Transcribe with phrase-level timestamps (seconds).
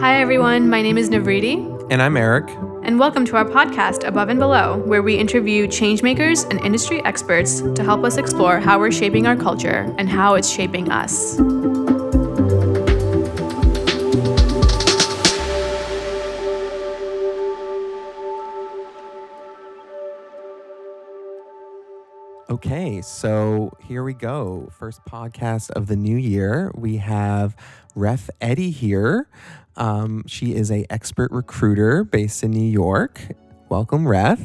[0.00, 0.68] Hi, everyone.
[0.68, 1.86] My name is Navriti.
[1.90, 2.50] And I'm Eric.
[2.82, 7.62] And welcome to our podcast, Above and Below, where we interview changemakers and industry experts
[7.62, 11.40] to help us explore how we're shaping our culture and how it's shaping us.
[22.50, 24.68] Okay, so here we go.
[24.72, 26.70] First podcast of the new year.
[26.74, 27.56] We have
[27.96, 29.28] Ref Eddy here.
[29.76, 33.20] Um, she is a expert recruiter based in New York.
[33.68, 34.40] Welcome, Ref.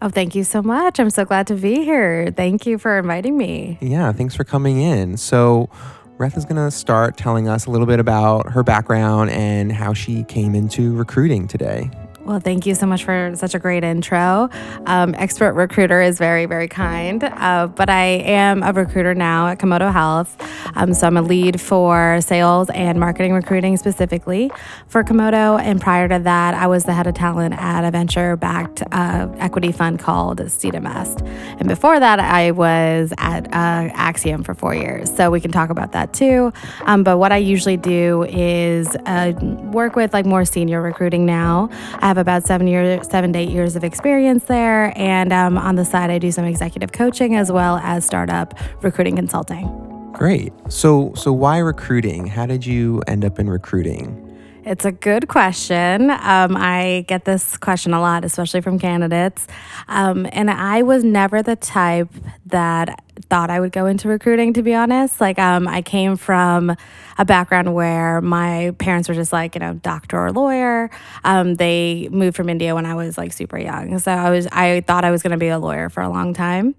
[0.00, 0.98] Oh, thank you so much.
[0.98, 2.32] I'm so glad to be here.
[2.34, 3.78] Thank you for inviting me.
[3.80, 5.16] Yeah, thanks for coming in.
[5.16, 5.68] So,
[6.16, 9.94] Ref is going to start telling us a little bit about her background and how
[9.94, 11.90] she came into recruiting today.
[12.24, 14.48] Well, thank you so much for such a great intro.
[14.86, 19.58] Um, expert recruiter is very, very kind, uh, but I am a recruiter now at
[19.58, 20.34] Komodo Health.
[20.74, 24.50] Um, so I'm a lead for sales and marketing recruiting specifically
[24.88, 25.60] for Komodo.
[25.60, 29.28] And prior to that, I was the head of talent at a venture backed uh,
[29.36, 31.26] equity fund called SeedInvest.
[31.60, 35.14] And before that, I was at uh, Axiom for four years.
[35.14, 36.54] So we can talk about that too.
[36.86, 39.34] Um, but what I usually do is uh,
[39.72, 41.68] work with like more senior recruiting now.
[42.14, 44.96] Have about seven years, seven to eight years of experience there.
[44.96, 49.16] And um, on the side, I do some executive coaching as well as startup recruiting
[49.16, 49.66] consulting.
[50.12, 50.52] Great.
[50.68, 52.28] So, so why recruiting?
[52.28, 54.23] How did you end up in recruiting?
[54.66, 56.10] It's a good question.
[56.10, 59.46] Um, I get this question a lot, especially from candidates.
[59.88, 62.08] Um, and I was never the type
[62.46, 65.20] that thought I would go into recruiting, to be honest.
[65.20, 66.74] Like, um, I came from
[67.18, 70.90] a background where my parents were just like, you know, doctor or lawyer.
[71.24, 73.98] Um, they moved from India when I was like super young.
[73.98, 76.32] So I was, I thought I was going to be a lawyer for a long
[76.32, 76.74] time.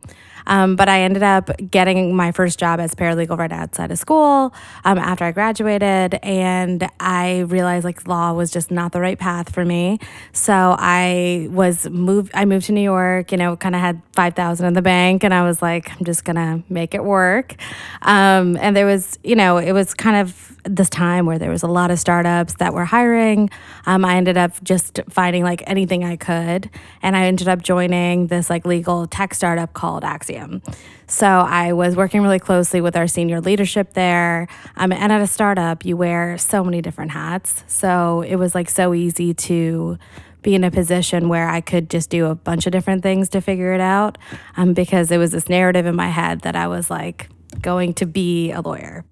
[0.47, 4.53] Um, but I ended up getting my first job as paralegal right outside of school
[4.83, 9.53] um, after I graduated, and I realized like law was just not the right path
[9.53, 9.99] for me.
[10.33, 12.31] So I was moved.
[12.33, 13.31] I moved to New York.
[13.31, 16.05] You know, kind of had five thousand in the bank, and I was like, I'm
[16.05, 17.55] just gonna make it work.
[18.01, 21.63] Um, and there was, you know, it was kind of this time where there was
[21.63, 23.49] a lot of startups that were hiring.
[23.85, 26.69] Um, I ended up just finding like anything I could,
[27.01, 30.61] and I ended up joining this like legal tech startup called Axiom.
[31.07, 34.47] So I was working really closely with our senior leadership there.
[34.75, 37.63] Um, and at a startup, you wear so many different hats.
[37.67, 39.97] So it was like so easy to
[40.41, 43.41] be in a position where I could just do a bunch of different things to
[43.41, 44.17] figure it out
[44.57, 47.29] um, because it was this narrative in my head that I was like
[47.61, 49.05] going to be a lawyer.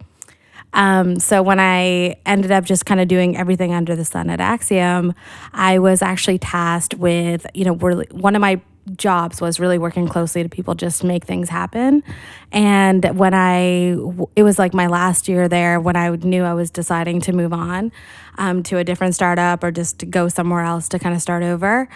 [0.74, 4.40] Um, so when I ended up just kind of doing everything under the sun at
[4.40, 5.14] Axiom,
[5.54, 8.62] I was actually tasked with, you know, one of my
[8.98, 12.04] jobs was really working closely to people just make things happen.
[12.52, 13.96] And when I,
[14.36, 17.54] it was like my last year there when I knew I was deciding to move
[17.54, 17.92] on
[18.38, 21.44] um, to a different startup or just to go somewhere else to kind of start
[21.44, 21.88] over.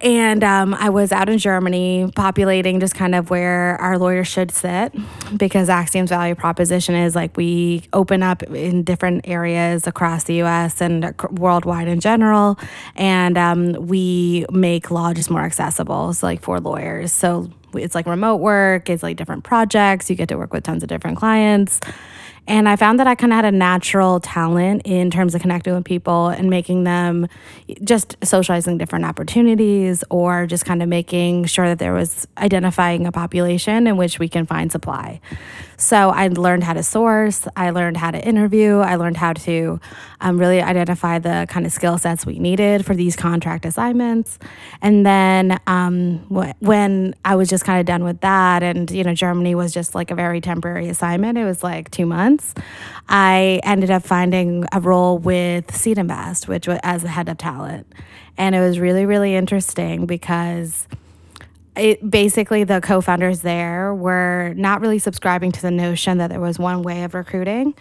[0.00, 4.50] And um, I was out in Germany, populating just kind of where our lawyers should
[4.50, 4.92] sit,
[5.36, 10.80] because Axiom's value proposition is like we open up in different areas across the US
[10.80, 12.58] and worldwide in general.
[12.96, 17.12] And um, we make law just more accessible, so like for lawyers.
[17.12, 20.82] So it's like remote work, it's like different projects, you get to work with tons
[20.82, 21.80] of different clients.
[22.46, 25.74] And I found that I kind of had a natural talent in terms of connecting
[25.74, 27.26] with people and making them
[27.82, 33.12] just socializing different opportunities or just kind of making sure that there was identifying a
[33.12, 35.20] population in which we can find supply.
[35.76, 39.80] So I learned how to source, I learned how to interview, I learned how to
[40.20, 44.38] um, really identify the kind of skill sets we needed for these contract assignments.
[44.80, 49.04] And then um, wh- when I was just kind of done with that, and you
[49.04, 52.54] know, Germany was just like a very temporary assignment, it was like two months.
[53.08, 57.86] I ended up finding a role with SeedInvest, which was as the head of talent.
[58.36, 60.88] And it was really, really interesting because
[61.76, 66.58] it basically the co-founders there were not really subscribing to the notion that there was
[66.58, 67.74] one way of recruiting.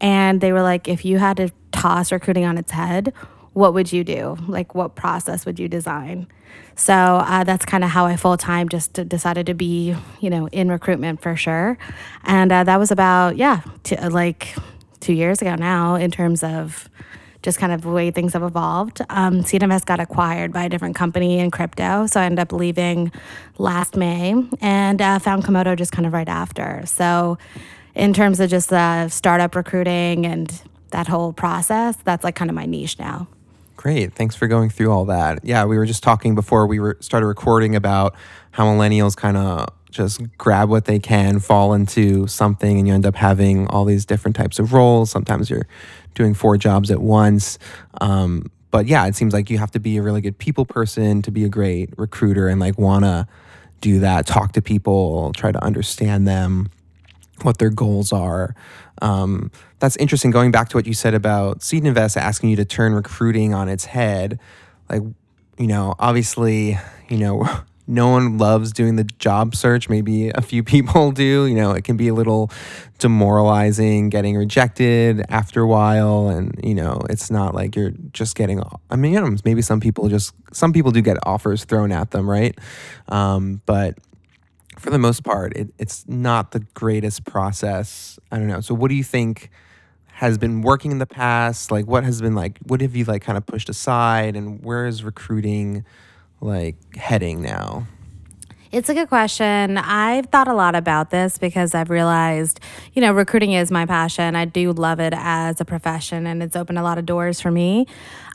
[0.00, 3.12] And they were like if you had to toss recruiting on its head
[3.56, 4.36] what would you do?
[4.46, 6.26] Like what process would you design?
[6.74, 10.70] So uh, that's kind of how i full-time just decided to be you know in
[10.70, 11.78] recruitment for sure.
[12.24, 14.54] And uh, that was about yeah t- like
[15.00, 16.90] two years ago now in terms of
[17.46, 19.00] just kind of the way things have evolved.
[19.08, 23.12] Um, SeedInvest got acquired by a different company in crypto, so I ended up leaving
[23.56, 26.82] last May and uh, found Komodo just kind of right after.
[26.86, 27.38] So,
[27.94, 30.60] in terms of just the startup recruiting and
[30.90, 33.28] that whole process, that's like kind of my niche now.
[33.76, 34.12] Great.
[34.12, 35.38] Thanks for going through all that.
[35.44, 38.16] Yeah, we were just talking before we were started recording about
[38.50, 43.06] how millennials kind of just grab what they can, fall into something, and you end
[43.06, 45.10] up having all these different types of roles.
[45.10, 45.66] Sometimes you're
[46.14, 47.58] doing four jobs at once.
[48.00, 51.22] Um, but yeah, it seems like you have to be a really good people person
[51.22, 53.26] to be a great recruiter and like wanna
[53.80, 56.68] do that, talk to people, try to understand them,
[57.42, 58.54] what their goals are.
[59.02, 60.30] Um, that's interesting.
[60.30, 63.68] Going back to what you said about Seed Invest asking you to turn recruiting on
[63.68, 64.40] its head,
[64.88, 65.02] like
[65.58, 66.78] you know, obviously,
[67.08, 67.48] you know.
[67.86, 69.88] no one loves doing the job search.
[69.88, 71.46] Maybe a few people do.
[71.46, 72.50] You know, it can be a little
[72.98, 76.28] demoralizing getting rejected after a while.
[76.28, 80.34] And, you know, it's not like you're just getting, I mean, maybe some people just,
[80.52, 82.58] some people do get offers thrown at them, right?
[83.08, 83.98] Um, but
[84.78, 88.18] for the most part, it, it's not the greatest process.
[88.30, 88.60] I don't know.
[88.60, 89.50] So, what do you think?
[90.16, 93.20] has been working in the past like what has been like what have you like
[93.20, 95.84] kind of pushed aside and where is recruiting
[96.40, 97.86] like heading now?
[98.72, 99.78] It's a good question.
[99.78, 102.60] I've thought a lot about this because I've realized,
[102.94, 104.34] you know, recruiting is my passion.
[104.34, 107.50] I do love it as a profession and it's opened a lot of doors for
[107.50, 107.86] me.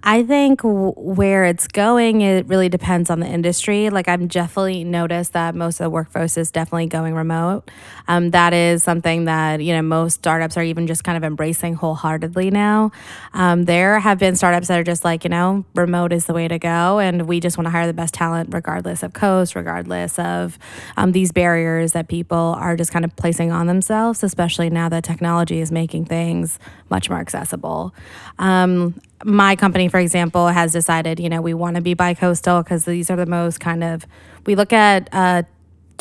[0.04, 3.92] I think w- where it's going, it really depends on the industry.
[3.92, 7.70] Like I've definitely noticed that most of the workforce is definitely going remote.
[8.08, 11.76] Um, that is something that you know most startups are even just kind of embracing
[11.76, 12.92] wholeheartedly now.
[13.34, 16.48] Um, there have been startups that are just like you know remote is the way
[16.48, 20.18] to go, and we just want to hire the best talent regardless of coast, regardless
[20.18, 20.58] of
[20.98, 25.04] um, these barriers that people are just kind of placing on themselves, especially now that
[25.04, 26.58] technology is making things
[26.90, 27.94] much more accessible.
[28.40, 32.86] Um, my company, for example, has decided, you know, we want to be bi-coastal because
[32.86, 34.06] these are the most kind of,
[34.46, 35.44] we look at uh,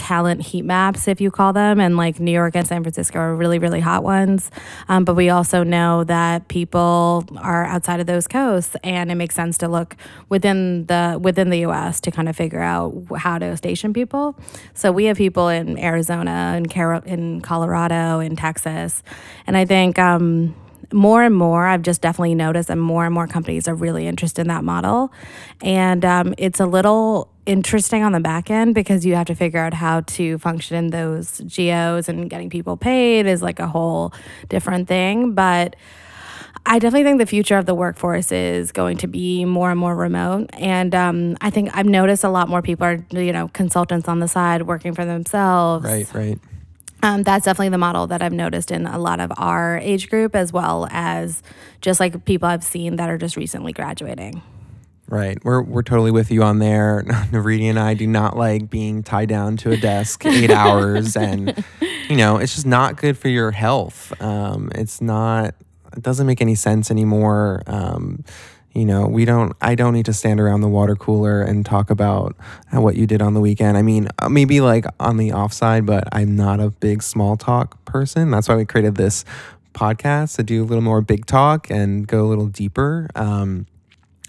[0.01, 3.37] talent heat maps, if you call them, and like New York and San Francisco are
[3.37, 4.51] really, really hot ones.
[4.89, 9.35] Um, but we also know that people are outside of those coasts, and it makes
[9.35, 9.97] sense to look
[10.31, 12.01] within the within the U.S.
[12.01, 14.35] to kind of figure out how to station people.
[14.73, 19.03] So we have people in Arizona, in Car- in Colorado, in Texas,
[19.47, 19.99] and I think.
[19.99, 20.55] Um,
[20.93, 24.43] more and more, I've just definitely noticed that more and more companies are really interested
[24.43, 25.13] in that model.
[25.63, 29.61] And um, it's a little interesting on the back end because you have to figure
[29.61, 34.13] out how to function in those geos and getting people paid is like a whole
[34.49, 35.33] different thing.
[35.35, 35.77] But
[36.67, 39.97] I definitely think the future of the workforce is going to be more and more
[39.97, 40.51] remote.
[40.53, 44.21] And um, I think I've noticed a lot more people are, you know, consultants on
[44.21, 45.85] the side working for themselves.
[45.85, 46.39] Right, right.
[47.03, 50.37] Um, that's definitely the model that I've noticed in a lot of our age group,
[50.37, 51.43] as well as
[51.81, 54.43] just like people I've seen that are just recently graduating.
[55.11, 55.45] Right.
[55.45, 57.03] We're, we're totally with you on there.
[57.07, 61.17] Navriti and I do not like being tied down to a desk eight hours.
[61.17, 61.65] And,
[62.09, 64.13] you know, it's just not good for your health.
[64.23, 65.57] Um, it's not,
[65.97, 67.63] it doesn't make any sense anymore.
[67.67, 68.25] Um,
[68.73, 71.91] you know, we don't, I don't need to stand around the water cooler and talk
[71.91, 72.37] about
[72.71, 73.77] what you did on the weekend.
[73.77, 77.85] I mean, uh, maybe like on the offside, but I'm not a big small talk
[77.85, 78.31] person.
[78.31, 79.25] That's why we created this
[79.75, 83.09] podcast to do a little more big talk and go a little deeper.
[83.15, 83.67] Um,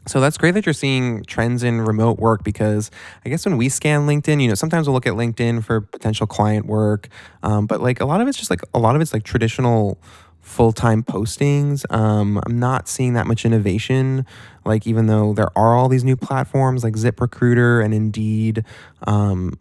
[0.07, 2.89] so that's great that you're seeing trends in remote work because
[3.23, 6.25] I guess when we scan LinkedIn, you know, sometimes we'll look at LinkedIn for potential
[6.25, 7.07] client work,
[7.43, 9.99] um, but like a lot of it's just like a lot of it's like traditional
[10.41, 11.85] full time postings.
[11.91, 14.25] Um, I'm not seeing that much innovation.
[14.65, 18.65] Like even though there are all these new platforms like ZipRecruiter and Indeed,
[19.07, 19.57] um,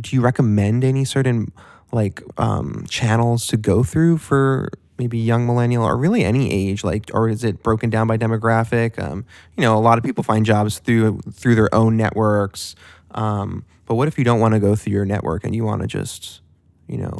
[0.00, 1.52] do you recommend any certain
[1.92, 7.10] like um, channels to go through for maybe young millennial or really any age like
[7.14, 9.24] or is it broken down by demographic um,
[9.56, 12.76] you know a lot of people find jobs through through their own networks
[13.12, 15.80] um, but what if you don't want to go through your network and you want
[15.80, 16.42] to just
[16.86, 17.18] you know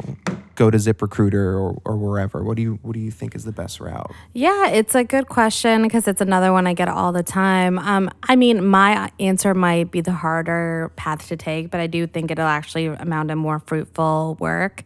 [0.60, 2.44] go to ZipRecruiter or, or wherever?
[2.44, 4.12] What do you what do you think is the best route?
[4.34, 7.78] Yeah it's a good question because it's another one i get all the time.
[7.78, 12.06] Um, i mean my answer might be the harder path to take but i do
[12.06, 14.84] think it'll actually amount to more fruitful work.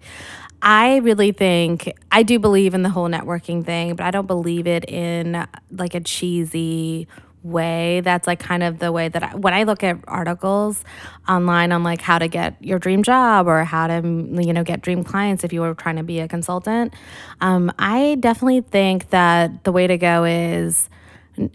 [0.62, 4.66] I really think I do believe in the whole networking thing, but I don't believe
[4.66, 7.07] it in like a cheesy
[7.44, 8.00] way.
[8.00, 10.82] That's like kind of the way that I, when I look at articles
[11.28, 14.80] online on like how to get your dream job or how to you know get
[14.80, 16.94] dream clients if you were trying to be a consultant,
[17.40, 20.88] um, I definitely think that the way to go is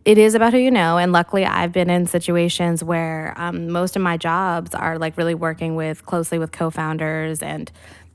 [0.04, 3.96] it is about who you know and luckily i've been in situations where um, most
[3.96, 7.72] of my jobs are like really working with closely with co-founders and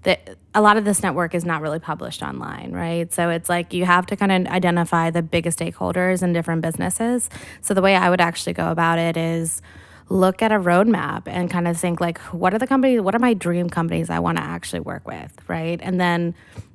[0.07, 3.13] a lot of this network is not really published online, right?
[3.13, 7.31] So it's like you have to kind of identify the biggest stakeholders in different businesses.
[7.61, 9.63] So the way I would actually go about it is
[10.11, 13.19] look at a roadmap and kind of think like what are the companies what are
[13.19, 16.35] my dream companies i want to actually work with right and then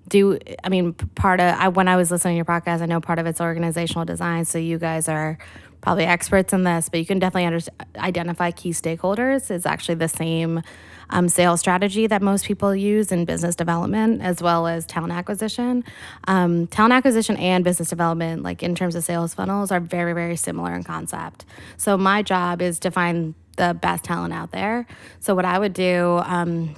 [0.10, 3.00] do I mean part of I when I was listening to your podcast, I know
[3.00, 4.44] part of it's organizational design.
[4.44, 5.38] So you guys are
[5.82, 7.60] probably experts in this, but you can definitely under,
[7.98, 9.50] identify key stakeholders.
[9.50, 10.62] It's actually the same
[11.10, 15.84] um, sales strategy that most people use in business development as well as talent acquisition.
[16.28, 20.36] Um, talent acquisition and business development, like in terms of sales funnels, are very, very
[20.36, 21.46] similar in concept.
[21.78, 24.86] So my job is to find the best talent out there.
[25.20, 26.76] So what I would do, um,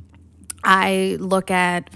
[0.63, 1.89] I look at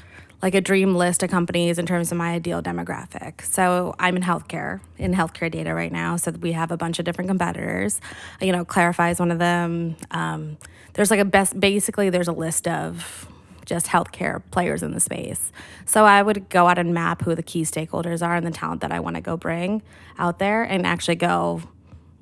[0.45, 3.41] like a dream list of companies in terms of my ideal demographic.
[3.41, 6.17] So I'm in healthcare, in healthcare data right now.
[6.17, 7.99] So we have a bunch of different competitors.
[8.39, 9.95] You know, Clarify is one of them.
[10.11, 10.57] Um,
[10.93, 13.27] there's like a best, basically, there's a list of
[13.65, 15.51] just healthcare players in the space.
[15.87, 18.81] So I would go out and map who the key stakeholders are and the talent
[18.81, 19.81] that I want to go bring
[20.19, 21.63] out there and actually go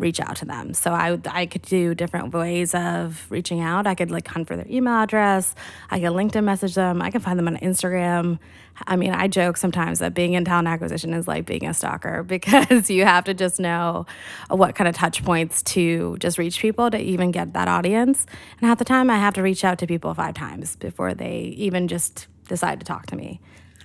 [0.04, 0.74] reach out to them.
[0.76, 3.88] So I I could do different ways of reaching out.
[3.88, 5.56] I could like hunt for their email address.
[5.90, 7.02] I could LinkedIn message them.
[7.02, 8.38] I can find them on Instagram.
[8.86, 12.22] I mean, I joke sometimes that being in talent acquisition is like being a stalker
[12.36, 14.06] because you have to just know
[14.50, 18.26] what kind of touch points to just reach people to even get that audience.
[18.60, 21.54] And half the time, I have to reach out to people five times before they
[21.58, 23.40] even just decide to talk to me.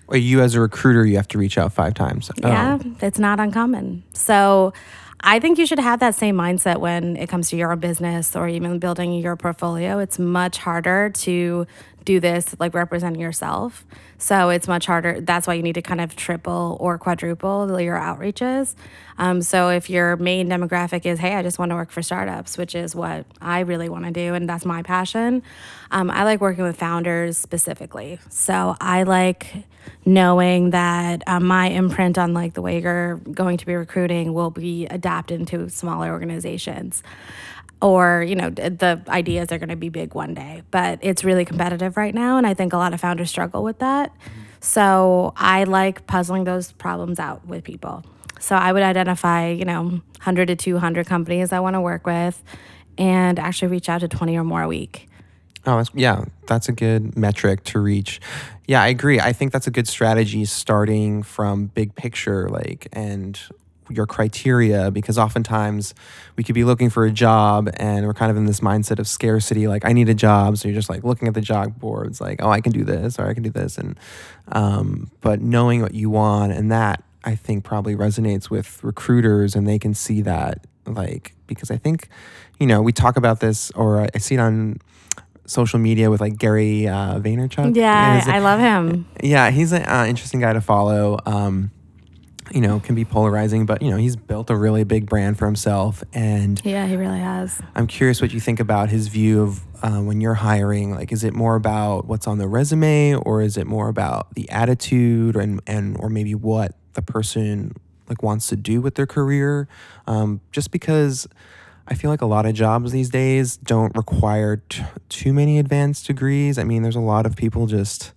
[0.09, 2.31] Or you, as a recruiter, you have to reach out five times.
[2.43, 2.49] Oh.
[2.49, 4.03] Yeah, it's not uncommon.
[4.15, 4.73] So
[5.21, 8.37] I think you should have that same mindset when it comes to your own business
[8.37, 9.99] or even building your portfolio.
[9.99, 11.67] It's much harder to
[12.09, 13.85] do this like representing yourself.
[14.17, 15.21] So it's much harder.
[15.21, 18.75] That's why you need to kind of triple or quadruple your outreaches.
[19.19, 22.57] Um, so if your main demographic is, hey, I just want to work for startups,
[22.57, 25.43] which is what I really want to do, and that's my passion,
[25.91, 28.19] um, I like working with founders specifically.
[28.31, 29.65] So I like
[30.07, 34.51] knowing that um, my imprint on like the way you're going to be recruiting will
[34.51, 37.03] be adapted into smaller organizations
[37.81, 40.63] or you know the ideas are going to be big one day.
[40.71, 43.79] But it's really competitive right now and i think a lot of founders struggle with
[43.79, 44.13] that.
[44.61, 48.05] So i like puzzling those problems out with people.
[48.41, 52.43] So i would identify you know 100 to 200 companies i want to work with
[52.97, 55.09] and actually reach out to 20 or more a week.
[55.67, 58.21] Oh that's, yeah that's a good metric to reach.
[58.67, 59.21] Yeah i agree.
[59.21, 63.39] I think that's a good strategy starting from big picture like and
[63.91, 65.95] your criteria because oftentimes
[66.37, 69.09] we could be looking for a job and we're kind of in this mindset of
[69.09, 72.21] scarcity like i need a job so you're just like looking at the job boards
[72.21, 73.99] like oh i can do this or i can do this and
[74.53, 79.67] um, but knowing what you want and that i think probably resonates with recruiters and
[79.67, 82.09] they can see that like because i think
[82.59, 84.79] you know we talk about this or i see it on
[85.49, 87.75] social media with like Gary uh, Vaynerchuk.
[87.75, 89.07] Yeah, I, I love him.
[89.23, 91.19] Yeah, he's an uh, interesting guy to follow.
[91.25, 91.71] Um,
[92.53, 95.47] you know, can be polarizing, but you know, he's built a really big brand for
[95.47, 96.03] himself.
[96.13, 97.61] And yeah, he really has.
[97.75, 100.91] I'm curious what you think about his view of uh, when you're hiring.
[100.93, 104.49] Like, is it more about what's on the resume, or is it more about the
[104.51, 107.75] attitude, and and or maybe what the person
[108.09, 109.69] like wants to do with their career?
[110.07, 111.29] Um, just because
[111.87, 116.07] I feel like a lot of jobs these days don't require t- too many advanced
[116.07, 116.59] degrees.
[116.59, 118.13] I mean, there's a lot of people just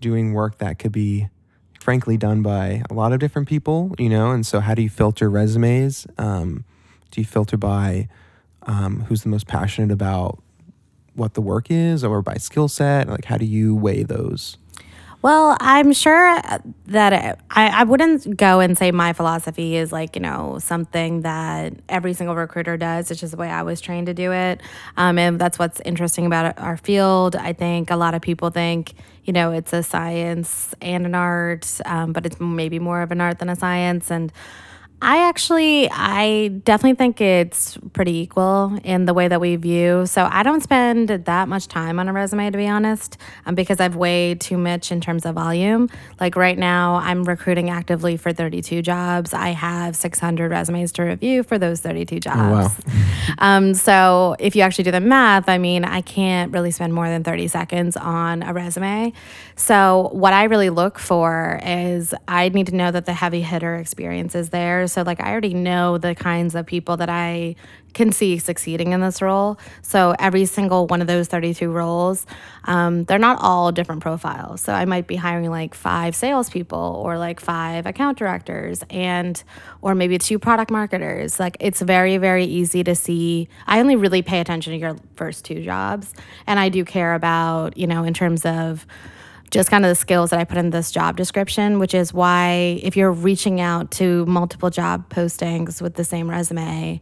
[0.00, 1.28] doing work that could be
[1.86, 4.32] frankly done by a lot of different people, you know.
[4.32, 6.04] And so, how do you filter resumes?
[6.18, 6.64] Um,
[7.12, 8.08] do you filter by
[8.64, 10.42] um, who's the most passionate about
[11.14, 13.08] what the work is, or by skill set?
[13.08, 14.58] Like, how do you weigh those?
[15.22, 16.40] Well, I'm sure
[16.86, 21.22] that it, I, I wouldn't go and say my philosophy is like, you know, something
[21.22, 23.10] that every single recruiter does.
[23.10, 24.60] It's just the way I was trained to do it.
[24.96, 27.34] Um, and that's what's interesting about our field.
[27.34, 28.92] I think a lot of people think,
[29.24, 33.20] you know, it's a science and an art, um, but it's maybe more of an
[33.20, 34.10] art than a science.
[34.10, 34.32] And
[35.02, 40.06] I actually, I definitely think it's pretty equal in the way that we view.
[40.06, 43.78] So I don't spend that much time on a resume, to be honest, um, because
[43.78, 45.90] I've way too much in terms of volume.
[46.18, 49.34] Like right now, I'm recruiting actively for 32 jobs.
[49.34, 52.36] I have 600 resumes to review for those 32 jobs.
[52.38, 53.34] Oh, wow.
[53.38, 57.08] um, so if you actually do the math, I mean, I can't really spend more
[57.08, 59.12] than 30 seconds on a resume.
[59.56, 63.76] So what I really look for is I need to know that the heavy hitter
[63.76, 67.56] experience is there so like I already know the kinds of people that I
[67.96, 69.58] can see succeeding in this role.
[69.80, 72.26] So every single one of those 32 roles,
[72.64, 74.60] um, they're not all different profiles.
[74.60, 79.42] So I might be hiring like five salespeople or like five account directors and
[79.80, 81.40] or maybe two product marketers.
[81.40, 83.48] Like it's very very easy to see.
[83.66, 86.12] I only really pay attention to your first two jobs,
[86.46, 88.86] and I do care about you know in terms of
[89.50, 92.80] just kind of the skills that I put in this job description, which is why
[92.82, 97.00] if you're reaching out to multiple job postings with the same resume,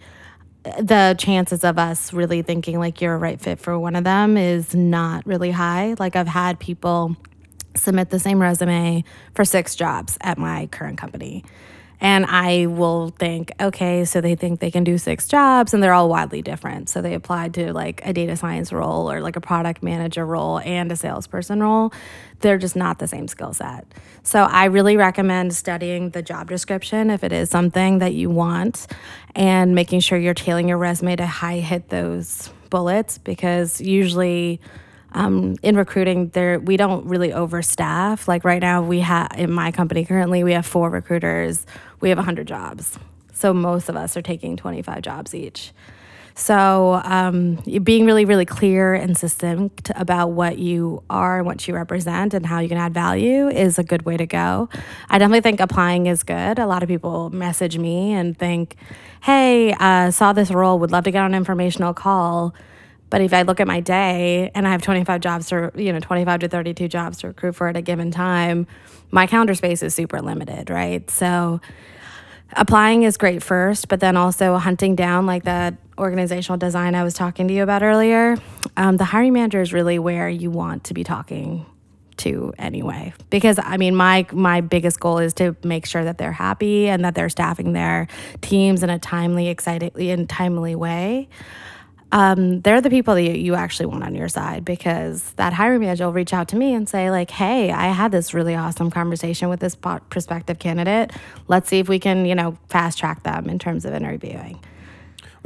[0.64, 4.04] eh, the chances of us really thinking like you're a right fit for one of
[4.04, 5.94] them is not really high.
[5.98, 7.16] Like I've had people
[7.76, 11.44] submit the same resume for six jobs at my current company.
[12.04, 15.94] And I will think, okay, so they think they can do six jobs and they're
[15.94, 16.90] all wildly different.
[16.90, 20.58] So they applied to like a data science role or like a product manager role
[20.58, 21.94] and a salesperson role.
[22.40, 23.86] They're just not the same skill set.
[24.22, 28.86] So I really recommend studying the job description if it is something that you want
[29.34, 34.60] and making sure you're tailoring your resume to high hit those bullets because usually
[35.14, 39.70] um, in recruiting there we don't really overstaff like right now we have in my
[39.70, 41.64] company currently we have four recruiters
[42.04, 42.98] we have 100 jobs.
[43.32, 45.72] So most of us are taking 25 jobs each.
[46.36, 51.74] So um, being really really clear and succinct about what you are and what you
[51.74, 54.68] represent and how you can add value is a good way to go.
[55.08, 56.58] I definitely think applying is good.
[56.58, 58.76] A lot of people message me and think
[59.22, 62.54] hey uh, saw this role would love to get on an informational call
[63.14, 66.00] but if I look at my day and I have 25 jobs or, you know,
[66.00, 68.66] 25 to 32 jobs to recruit for at a given time,
[69.12, 71.08] my calendar space is super limited, right?
[71.08, 71.60] So
[72.54, 77.14] applying is great first, but then also hunting down like that organizational design I was
[77.14, 78.36] talking to you about earlier.
[78.76, 81.66] Um, the hiring manager is really where you want to be talking
[82.16, 86.30] to anyway because i mean my my biggest goal is to make sure that they're
[86.30, 88.06] happy and that they're staffing their
[88.40, 91.28] teams in a timely excitedly and timely way
[92.14, 96.06] um, they're the people that you actually want on your side because that hiring manager
[96.06, 99.48] will reach out to me and say like hey i had this really awesome conversation
[99.48, 101.10] with this prospective candidate.
[101.48, 104.60] Let's see if we can you know fast track them in terms of interviewing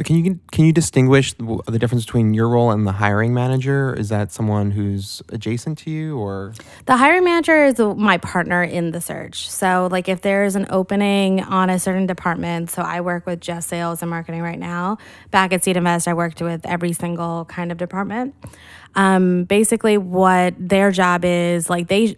[0.04, 3.94] can you can you distinguish the difference between your role and the hiring manager?
[3.94, 6.54] Is that someone who's adjacent to you, or
[6.86, 9.50] the hiring manager is my partner in the search?
[9.50, 13.68] So, like, if there's an opening on a certain department, so I work with just
[13.68, 14.98] sales and marketing right now.
[15.30, 18.34] Back at Seed Invest, I worked with every single kind of department.
[18.98, 22.16] Um, basically, what their job is, like they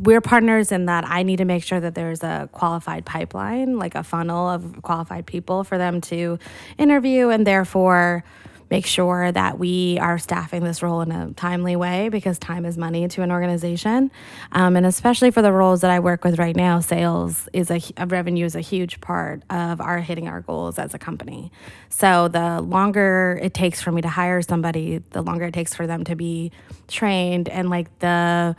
[0.00, 3.94] we're partners in that I need to make sure that there's a qualified pipeline, like
[3.94, 6.38] a funnel of qualified people for them to
[6.78, 8.24] interview, and therefore
[8.70, 12.76] make sure that we are staffing this role in a timely way because time is
[12.76, 14.10] money to an organization.
[14.52, 17.80] Um, and especially for the roles that I work with right now, sales is a,
[17.96, 21.52] a revenue is a huge part of our hitting our goals as a company.
[21.88, 25.86] So the longer it takes for me to hire somebody, the longer it takes for
[25.86, 26.50] them to be
[26.88, 28.56] trained and like the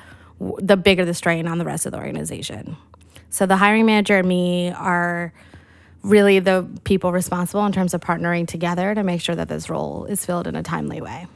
[0.60, 2.78] the bigger the strain on the rest of the organization.
[3.32, 5.34] So the hiring manager and me are
[6.04, 10.06] really the people responsible in terms of partnering together to make sure that this role
[10.06, 11.28] is filled in a timely way.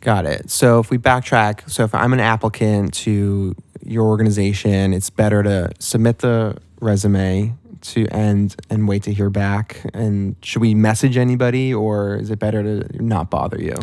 [0.00, 0.50] Got it.
[0.50, 5.70] So if we backtrack, so if I'm an applicant to your organization, it's better to
[5.78, 9.80] submit the resume to end and wait to hear back?
[9.94, 13.74] And should we message anybody or is it better to not bother you?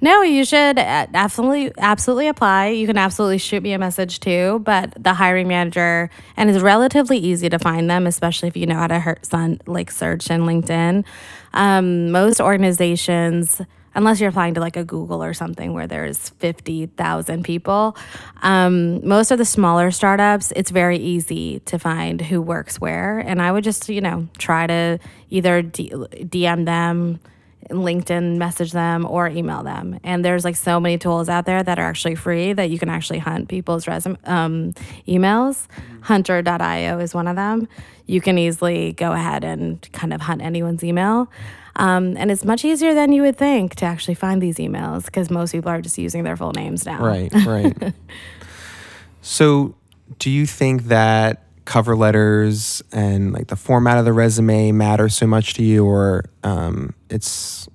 [0.00, 2.68] No, you should absolutely absolutely apply.
[2.68, 7.18] You can absolutely shoot me a message too, but the hiring manager and it's relatively
[7.18, 9.26] easy to find them, especially if you know how to hurt
[9.66, 11.04] like search in LinkedIn.
[11.52, 13.60] Um, most organizations
[13.94, 17.96] unless you're applying to like a Google or something where there's 50,000 people.
[18.42, 23.18] Um, most of the smaller startups, it's very easy to find who works where.
[23.18, 24.98] And I would just, you know, try to
[25.30, 27.20] either D- DM them.
[27.70, 29.98] LinkedIn message them or email them.
[30.04, 32.90] And there's like so many tools out there that are actually free that you can
[32.90, 34.74] actually hunt people's resume um,
[35.08, 35.66] emails.
[36.02, 37.66] Hunter.io is one of them.
[38.06, 41.30] You can easily go ahead and kind of hunt anyone's email.
[41.76, 45.30] Um, and it's much easier than you would think to actually find these emails because
[45.30, 47.04] most people are just using their full names now.
[47.04, 47.92] Right, right.
[49.22, 49.74] so,
[50.18, 55.26] do you think that cover letters and like the format of the resume matter so
[55.26, 57.68] much to you, or um, it's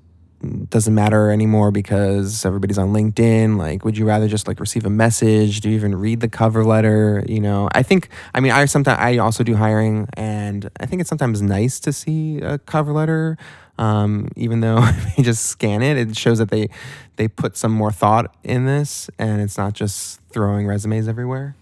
[0.69, 3.57] doesn't matter anymore because everybody's on LinkedIn?
[3.57, 5.61] Like, would you rather just like receive a message?
[5.61, 7.23] Do you even read the cover letter?
[7.27, 11.01] You know, I think, I mean, I sometimes, I also do hiring and I think
[11.01, 13.37] it's sometimes nice to see a cover letter.
[13.79, 14.81] Um, even though
[15.17, 16.69] they just scan it, it shows that they
[17.15, 21.55] they put some more thought in this, and it's not just throwing resumes everywhere.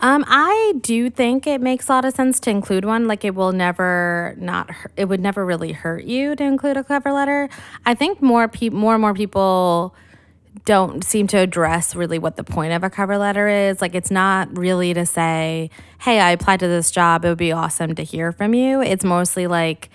[0.00, 3.06] Um, I do think it makes a lot of sense to include one.
[3.06, 7.12] Like it will never not it would never really hurt you to include a cover
[7.12, 7.48] letter.
[7.86, 9.94] I think more people more and more people
[10.64, 13.80] don't seem to address really what the point of a cover letter is.
[13.80, 17.24] Like it's not really to say, "Hey, I applied to this job.
[17.24, 19.90] It would be awesome to hear from you." It's mostly like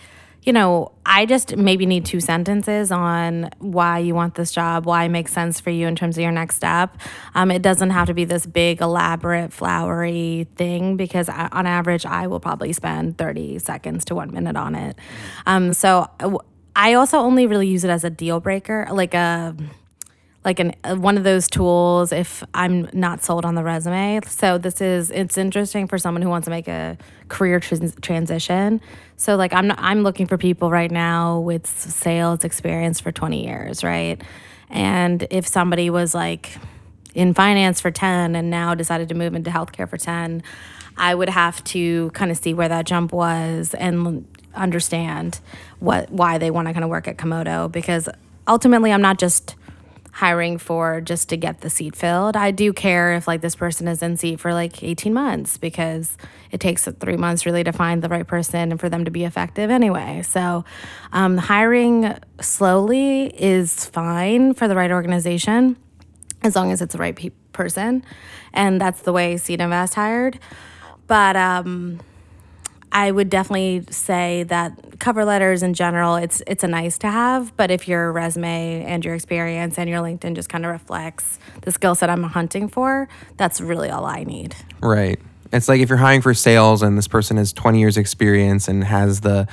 [0.47, 5.03] you know, I just maybe need two sentences on why you want this job, why
[5.03, 6.97] it makes sense for you in terms of your next step.
[7.35, 12.05] Um, it doesn't have to be this big, elaborate, flowery thing because I, on average,
[12.05, 14.97] I will probably spend 30 seconds to one minute on it.
[15.45, 16.09] Um, so
[16.77, 19.53] I also only really use it as a deal breaker, like a
[20.47, 24.21] like an uh, one of those tools if I'm not sold on the resume.
[24.27, 28.79] So this is it's interesting for someone who wants to make a career trans- transition.
[29.17, 33.45] So like I'm not, I'm looking for people right now with sales experience for 20
[33.45, 34.21] years, right?
[34.69, 36.57] And if somebody was like
[37.13, 40.43] in finance for 10 and now decided to move into healthcare for 10,
[40.95, 45.41] I would have to kind of see where that jump was and understand
[45.79, 48.07] what why they want to kind of work at Komodo because
[48.47, 49.57] ultimately I'm not just
[50.17, 52.35] hiring for just to get the seat filled.
[52.35, 56.17] I do care if like this person is in seat for like 18 months because
[56.49, 59.25] it takes 3 months really to find the right person and for them to be
[59.25, 60.23] effective anyway.
[60.23, 60.65] So
[61.11, 65.77] um, hiring slowly is fine for the right organization
[66.41, 68.03] as long as it's the right pe- person.
[68.53, 70.39] And that's the way Seed Invest hired.
[71.05, 71.99] But um,
[72.91, 77.55] I would definitely say that cover letters in general, it's it's a nice to have.
[77.57, 81.71] But if your resume and your experience and your LinkedIn just kind of reflects the
[81.71, 84.55] skill set I'm hunting for, that's really all I need.
[84.81, 85.19] Right.
[85.51, 88.83] It's like if you're hiring for sales and this person has 20 years experience and
[88.83, 89.47] has the,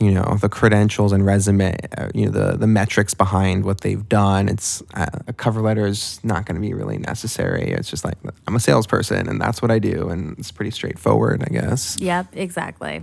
[0.00, 4.08] you know, the credentials and resume, uh, you know, the the metrics behind what they've
[4.08, 4.48] done.
[4.48, 7.70] It's uh, a cover letter is not going to be really necessary.
[7.70, 11.42] It's just like I'm a salesperson and that's what I do, and it's pretty straightforward,
[11.44, 11.96] I guess.
[12.00, 13.02] Yep, exactly.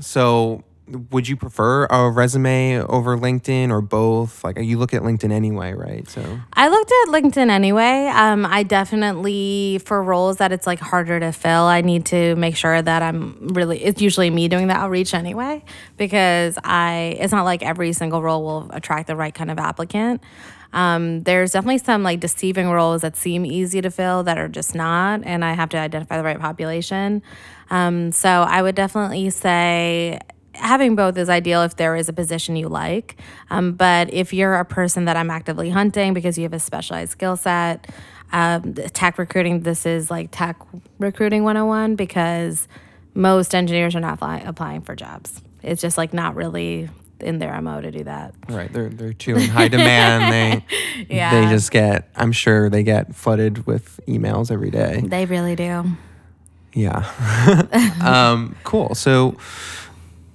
[0.00, 0.64] So,
[1.10, 4.42] would you prefer a resume over LinkedIn or both?
[4.44, 6.08] Like, you look at LinkedIn anyway, right?
[6.08, 8.06] So, I looked at LinkedIn anyway.
[8.06, 12.56] Um, I definitely, for roles that it's like harder to fill, I need to make
[12.56, 15.64] sure that I'm really, it's usually me doing the outreach anyway,
[15.96, 20.22] because I, it's not like every single role will attract the right kind of applicant.
[20.72, 24.74] Um, there's definitely some like deceiving roles that seem easy to fill that are just
[24.74, 27.22] not, and I have to identify the right population.
[27.70, 30.20] Um, so I would definitely say
[30.58, 33.16] having both is ideal if there is a position you like.
[33.50, 37.12] Um, but if you're a person that I'm actively hunting because you have a specialized
[37.12, 37.88] skill set,
[38.32, 40.58] um, tech recruiting, this is like tech
[40.98, 42.68] recruiting 101 because
[43.14, 45.40] most engineers are not fly- applying for jobs.
[45.62, 46.88] It's just like not really
[47.20, 48.32] in their MO to do that.
[48.48, 50.32] right, they're they're too in high demand.
[50.32, 50.64] they
[51.16, 51.32] Yeah.
[51.40, 52.08] they just get.
[52.14, 55.02] I'm sure they get flooded with emails every day.
[55.04, 55.84] They really do.
[56.74, 57.02] Yeah.
[58.04, 58.94] um, cool.
[58.94, 59.36] So,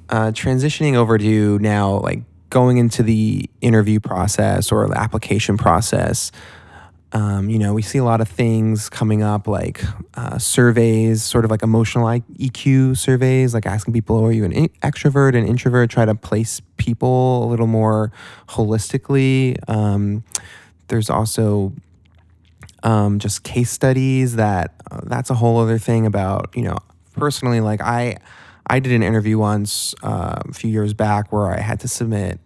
[0.10, 6.32] uh, transitioning over to now, like going into the interview process or the application process.
[7.12, 9.84] Um, you know, we see a lot of things coming up like
[10.16, 14.70] uh, surveys, sort of like emotional EQ surveys, like asking people, are you an in-
[14.82, 15.92] extrovert and introvert?
[15.92, 18.12] Try to place people a little more
[18.50, 19.58] holistically.
[19.70, 20.24] Um,
[20.88, 21.74] there's also
[22.84, 26.78] um, just case studies that uh, that's a whole other thing about you know
[27.14, 28.18] personally like i
[28.68, 32.40] i did an interview once uh, a few years back where i had to submit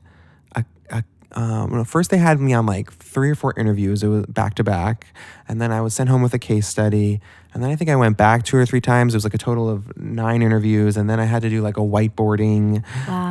[0.55, 1.03] a, a
[1.33, 4.01] um, well, first they had me on like three or four interviews.
[4.01, 5.07] It was back to back.
[5.47, 7.19] And then i was sent home with a case study.
[7.53, 9.13] And then i think i went back two or three times.
[9.13, 10.95] It was like a total of nine interviews.
[10.97, 12.83] And then i had to do like a whiteboarding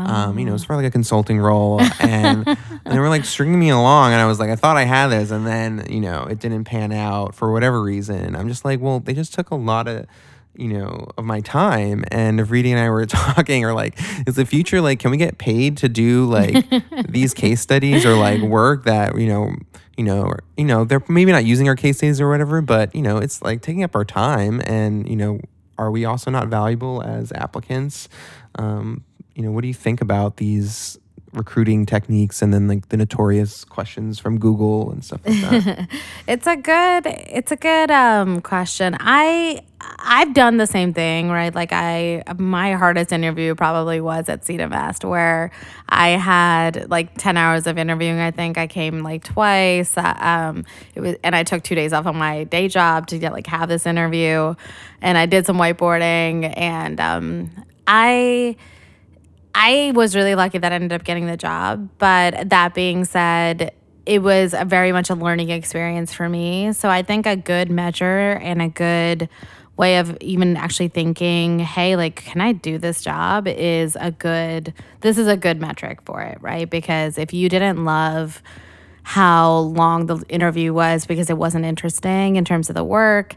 [0.06, 3.58] um, you know, it's for like a consulting role, and, and they were like stringing
[3.58, 6.24] me along, and I was like, I thought I had this, and then you know,
[6.24, 8.36] it didn't pan out for whatever reason.
[8.36, 10.06] I'm just like, well, they just took a lot of,
[10.58, 14.36] you know, of my time, and if Reedy and I were talking, or like, is
[14.36, 16.64] the future like, can we get paid to do like
[17.08, 19.54] these case studies or like work that you know.
[19.98, 22.94] You know, or, you know, they're maybe not using our case studies or whatever, but
[22.94, 25.40] you know, it's like taking up our time, and you know,
[25.78, 28.06] are we also not valuable as applicants?
[28.56, 30.98] Um, you know, what do you think about these
[31.32, 35.88] recruiting techniques and then like the notorious questions from Google and stuff like that?
[36.26, 38.96] It's a good it's a good um question.
[38.98, 41.54] I I've done the same thing, right?
[41.54, 45.50] Like I my hardest interview probably was at Seed Invest where
[45.88, 48.18] I had like 10 hours of interviewing.
[48.18, 49.96] I think I came like twice.
[49.98, 53.18] Uh, Um it was and I took 2 days off of my day job to
[53.18, 54.54] get like have this interview
[55.02, 57.50] and I did some whiteboarding and um
[57.86, 58.56] I
[59.54, 61.88] I was really lucky that I ended up getting the job.
[61.98, 63.72] But that being said,
[64.04, 66.72] it was a very much a learning experience for me.
[66.72, 69.28] So I think a good measure and a good
[69.76, 74.72] way of even actually thinking, hey, like, can I do this job is a good,
[75.00, 76.68] this is a good metric for it, right?
[76.68, 78.42] Because if you didn't love,
[79.06, 83.36] how long the interview was because it wasn't interesting in terms of the work.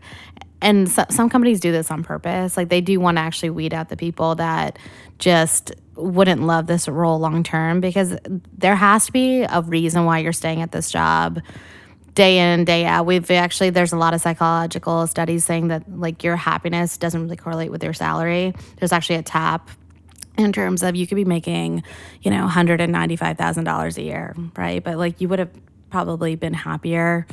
[0.64, 2.58] And so, some companies do this on purpose.
[2.58, 4.80] Like they do want to actually weed out the people that
[5.20, 8.18] just wouldn't love this role long term because
[8.58, 11.40] there has to be a reason why you're staying at this job
[12.20, 16.24] day in day out we've actually there's a lot of psychological studies saying that like
[16.24, 19.70] your happiness doesn't really correlate with your salary there's actually a tap
[20.40, 21.84] in terms of you could be making,
[22.22, 24.84] you know, $195,000 a year, right?
[24.84, 25.52] But like you would have
[25.90, 27.28] probably been happier,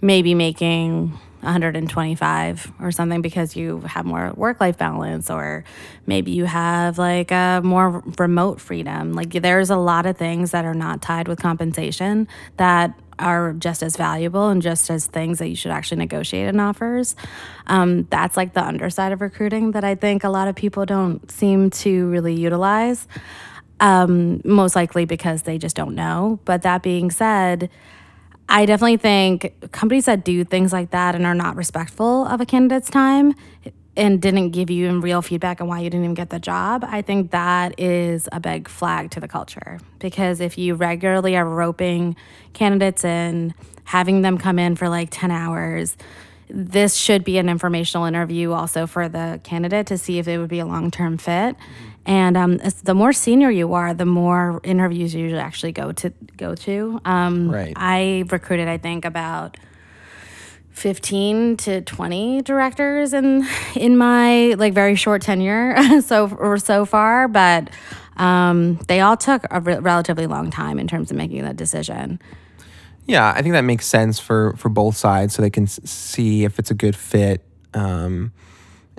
[0.00, 5.64] maybe making 125 or something because you have more work life balance, or
[6.06, 9.12] maybe you have like a more remote freedom.
[9.12, 13.82] Like there's a lot of things that are not tied with compensation that are just
[13.82, 17.16] as valuable and just as things that you should actually negotiate in offers.
[17.66, 21.30] Um, that's like the underside of recruiting that I think a lot of people don't
[21.30, 23.06] seem to really utilize.
[23.80, 26.40] Um, most likely because they just don't know.
[26.44, 27.70] But that being said,
[28.48, 32.46] I definitely think companies that do things like that and are not respectful of a
[32.46, 33.34] candidate's time
[33.98, 37.02] and didn't give you real feedback on why you didn't even get the job, I
[37.02, 39.80] think that is a big flag to the culture.
[39.98, 42.16] Because if you regularly are roping
[42.52, 45.96] candidates in, having them come in for like 10 hours,
[46.48, 50.48] this should be an informational interview also for the candidate to see if it would
[50.48, 51.56] be a long term fit.
[52.06, 56.10] And um, the more senior you are, the more interviews you usually actually go to
[56.38, 57.00] go to.
[57.04, 57.74] Um, Right.
[57.76, 59.58] I recruited, I think, about
[60.78, 67.28] 15 to 20 directors in in my like very short tenure so or so far
[67.28, 67.68] but
[68.16, 72.20] um, they all took a re- relatively long time in terms of making that decision
[73.06, 76.44] Yeah, I think that makes sense for for both sides, so they can s- see
[76.44, 77.42] if it's a good fit.
[77.74, 78.32] Um,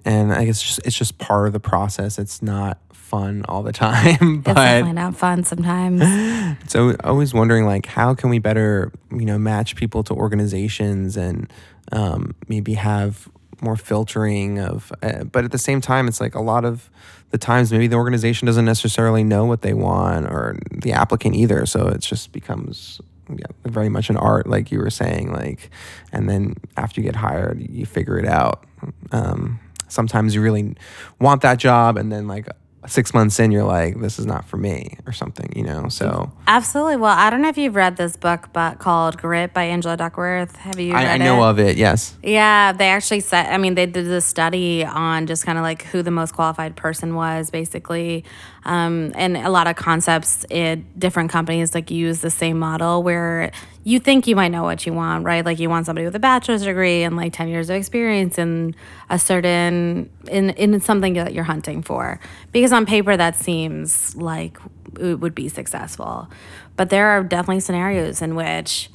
[0.05, 2.17] and I guess it's just, it's just part of the process.
[2.17, 6.03] It's not fun all the time, it's but definitely not fun sometimes.
[6.69, 11.51] So always wondering like how can we better you know match people to organizations and
[11.91, 13.27] um, maybe have
[13.61, 16.89] more filtering of uh, but at the same time it's like a lot of
[17.31, 21.65] the times maybe the organization doesn't necessarily know what they want or the applicant either.
[21.65, 25.69] So it just becomes yeah, very much an art like you were saying like
[26.11, 28.65] and then after you get hired you figure it out.
[29.11, 30.75] Um, sometimes you really
[31.19, 32.47] want that job and then like
[32.87, 36.31] six months in you're like this is not for me or something you know so
[36.47, 39.97] absolutely well i don't know if you've read this book but called grit by angela
[39.97, 41.49] duckworth have you I, I know it?
[41.49, 45.45] of it yes Yeah, they actually said, I mean, they did a study on just
[45.45, 48.23] kind of like who the most qualified person was, basically.
[48.65, 53.51] Um, and a lot of concepts in different companies like use the same model where
[53.83, 55.45] you think you might know what you want, right?
[55.45, 58.75] Like you want somebody with a bachelor's degree and like 10 years of experience in
[59.09, 62.19] a certain, in, in something that you're hunting for.
[62.51, 64.57] Because on paper, that seems like
[64.99, 66.29] it would be successful.
[66.75, 68.89] But there are definitely scenarios in which,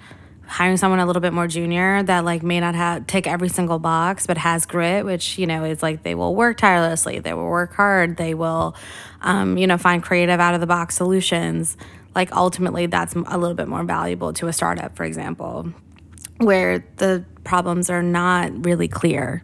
[0.47, 3.79] hiring someone a little bit more junior that like may not have take every single
[3.79, 7.49] box but has grit which you know is like they will work tirelessly they will
[7.49, 8.75] work hard they will
[9.25, 11.77] um, you know find creative out of the box solutions.
[12.15, 15.73] Like ultimately that's a little bit more valuable to a startup for example
[16.39, 19.43] where the problems are not really clear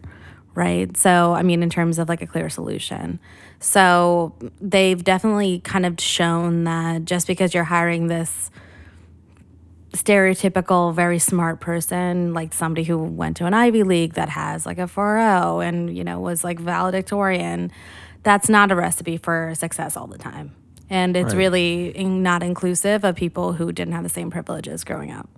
[0.53, 0.97] right?
[0.97, 3.19] So i mean in terms of like a clear solution.
[3.59, 8.50] So they've definitely kind of shown that just because you're hiring this
[9.93, 14.77] stereotypical very smart person like somebody who went to an ivy league that has like
[14.77, 17.71] a 4.0 and you know was like valedictorian
[18.23, 20.53] that's not a recipe for success all the time
[20.89, 21.39] and it's Right.
[21.39, 25.29] really in- not inclusive of people who didn't have the same privileges growing up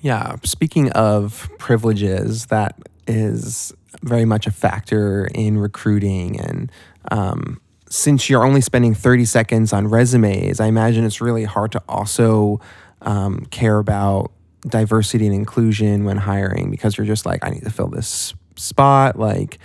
[0.00, 0.36] Yeah.
[0.44, 2.76] Speaking of privileges, that
[3.08, 6.38] is very much a factor in recruiting.
[6.38, 6.70] And
[7.10, 11.82] um, since you're only spending 30 seconds on resumes, I imagine it's really hard to
[11.88, 12.60] also
[13.02, 14.32] um, care about
[14.62, 19.18] diversity and inclusion when hiring because you're just like, I need to fill this spot.
[19.18, 19.58] Like,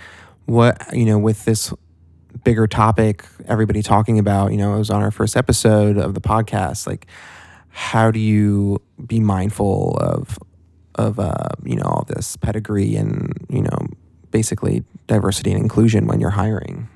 [0.46, 1.72] what, you know, with this
[2.44, 6.20] bigger topic, everybody talking about, you know, it was on our first episode of the
[6.20, 7.06] podcast, like,
[7.70, 10.38] how do you be mindful of
[10.94, 13.88] of uh, you know all this pedigree and you know
[14.30, 16.88] basically diversity and inclusion when you're hiring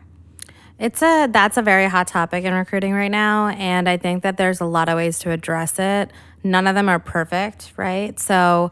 [0.78, 4.36] It's a that's a very hot topic in recruiting right now, and I think that
[4.36, 6.12] there's a lot of ways to address it.
[6.44, 8.18] None of them are perfect, right?
[8.20, 8.70] So,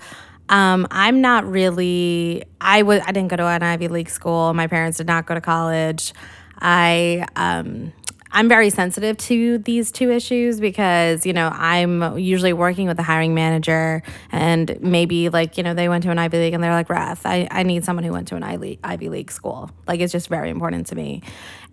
[0.49, 2.45] um, I'm not really.
[2.61, 3.01] I was.
[3.05, 4.55] I didn't go to an Ivy League school.
[4.55, 6.13] My parents did not go to college.
[6.61, 7.93] I um,
[8.37, 13.03] I'm very sensitive to these two issues because, you know, I'm usually working with a
[13.03, 16.75] hiring manager and maybe like, you know, they went to an Ivy League and they're
[16.75, 19.71] like, Rath, I, I need someone who went to an Ivy Ivy League school.
[19.89, 21.23] Like, it's just very important to me.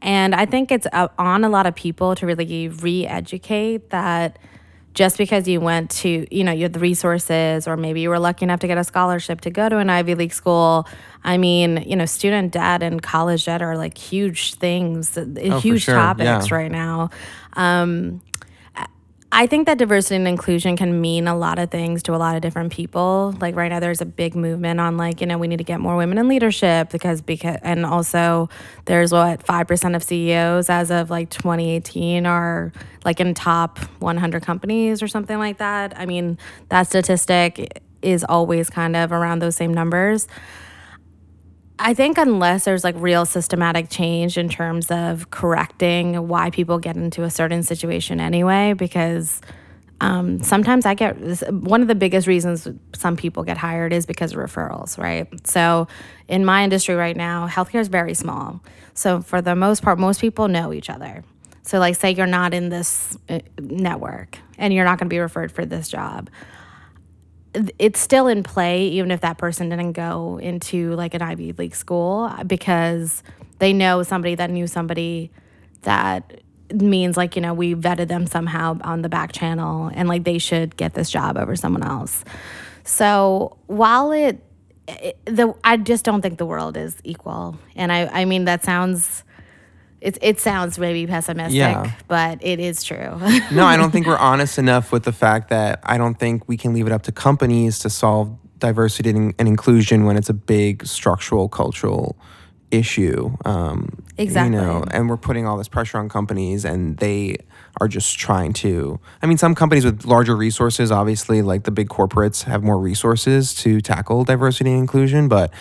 [0.01, 4.39] And I think it's uh, on a lot of people to really re educate that
[4.93, 8.19] just because you went to, you know, you had the resources, or maybe you were
[8.19, 10.87] lucky enough to get a scholarship to go to an Ivy League school.
[11.23, 15.83] I mean, you know, student debt and college debt are like huge things, for huge
[15.83, 16.55] sure, topics yeah.
[16.55, 17.09] right now.
[17.53, 18.21] Um,
[19.35, 22.35] I think that diversity and inclusion can mean a lot of things to a lot
[22.35, 23.35] of different people.
[23.41, 25.79] Like right now, there's a big movement on like you know we need to get
[25.79, 28.47] more women in leadership because because and also
[28.85, 32.71] there's what five percent of CEOs as of like 2018 are
[33.05, 35.97] like in top 100 companies or something like that.
[35.97, 36.37] I mean
[36.69, 40.27] that statistic is always kind of around those same numbers.
[41.85, 46.95] I think unless there's like real systematic change in terms of correcting why people get
[46.95, 49.41] into a certain situation anyway, because
[49.99, 51.17] um, sometimes I get
[51.51, 55.27] one of the biggest reasons some people get hired is because of referrals, right?
[55.45, 55.89] So
[56.29, 58.63] in my industry right now, healthcare is very small.
[58.93, 61.25] So for the most part, most people know each other.
[61.63, 65.19] So, like, say you're not in this uh, network and you're not going to be
[65.19, 66.29] referred for this job
[67.77, 71.75] it's still in play even if that person didn't go into like an Ivy League
[71.75, 73.23] school uh, because
[73.59, 75.31] they know somebody that knew somebody
[75.83, 76.41] that
[76.73, 80.37] means like you know we vetted them somehow on the back channel and like they
[80.37, 82.23] should get this job over someone else.
[82.83, 84.43] So while it,
[84.87, 88.63] it the I just don't think the world is equal and I I mean that
[88.63, 89.23] sounds
[90.03, 91.91] it, it sounds maybe pessimistic, yeah.
[92.09, 93.17] but it is true.
[93.53, 96.57] no, I don't think we're honest enough with the fact that I don't think we
[96.57, 100.33] can leave it up to companies to solve diversity and, and inclusion when it's a
[100.33, 102.17] big structural cultural
[102.69, 103.31] issue.
[103.45, 104.57] Um, exactly.
[104.57, 107.37] You know, and we're putting all this pressure on companies, and they
[107.79, 108.99] are just trying to.
[109.21, 113.55] I mean, some companies with larger resources, obviously, like the big corporates, have more resources
[113.55, 115.53] to tackle diversity and inclusion, but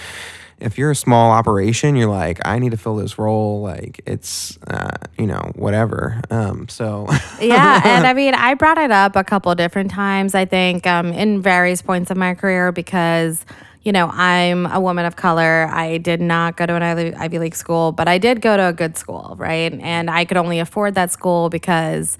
[0.62, 3.60] if you're a small operation, you're like, I need to fill this role.
[3.60, 6.20] Like it's, uh, you know, whatever.
[6.30, 7.06] Um, so
[7.40, 10.34] yeah, and I mean, I brought it up a couple different times.
[10.34, 13.44] I think um, in various points of my career because
[13.82, 15.68] you know, I'm a woman of color.
[15.68, 16.82] I did not go to an
[17.14, 19.72] Ivy League school, but I did go to a good school, right?
[19.72, 22.16] And I could only afford that school because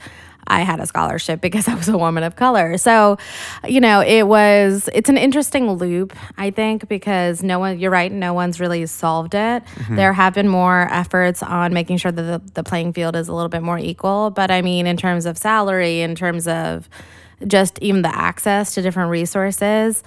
[0.46, 2.76] I had a scholarship because I was a woman of color.
[2.78, 3.18] So,
[3.66, 8.10] you know, it was it's an interesting loop, I think, because no one you're right,
[8.10, 9.64] no one's really solved it.
[9.64, 9.96] Mm-hmm.
[9.96, 13.34] There have been more efforts on making sure that the, the playing field is a
[13.34, 14.30] little bit more equal.
[14.30, 16.88] But I mean, in terms of salary, in terms of
[17.46, 20.02] just even the access to different resources,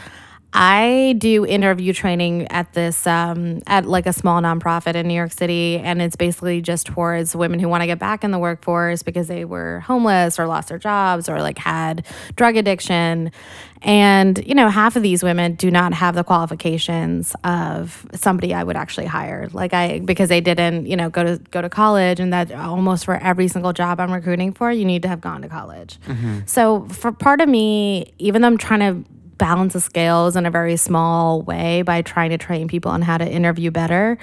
[0.58, 5.34] I do interview training at this um, at like a small nonprofit in New York
[5.34, 9.04] City, and it's basically just towards women who want to get back in the workforce
[9.04, 12.06] because they were homeless or lost their jobs or like had
[12.38, 13.34] drug addiction.
[13.82, 18.64] And you know, half of these women do not have the qualifications of somebody I
[18.64, 22.22] would actually hire, like I because they didn't you know go to go to college,
[22.22, 25.42] and that almost for every single job I'm recruiting for, you need to have gone
[25.42, 26.00] to college.
[26.08, 26.40] Mm-hmm.
[26.46, 30.52] So for part of me, even though I'm trying to balance the scales in a
[30.52, 34.18] very small way by trying to train people on how to interview better.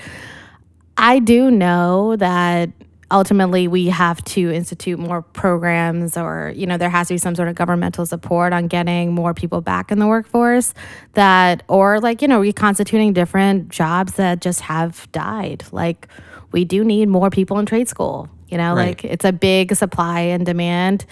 [0.97, 2.71] I do know that
[3.13, 7.35] ultimately we have to institute more programs or you know there has to be some
[7.35, 10.73] sort of governmental support on getting more people back in the workforce
[11.13, 16.09] that or like you know reconstituting different jobs that just have died like
[16.53, 19.03] we do need more people in trade school you know right.
[19.03, 21.05] like it's a big supply and demand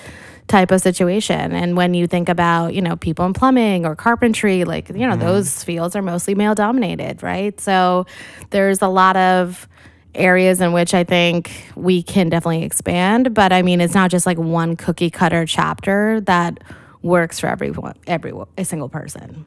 [0.50, 1.52] type of situation.
[1.52, 5.14] And when you think about, you know, people in plumbing or carpentry, like, you know,
[5.14, 5.20] mm.
[5.20, 7.58] those fields are mostly male dominated, right?
[7.60, 8.06] So
[8.50, 9.68] there's a lot of
[10.14, 13.32] areas in which I think we can definitely expand.
[13.32, 16.58] But I mean, it's not just like one cookie cutter chapter that
[17.00, 19.46] works for everyone, every a single person.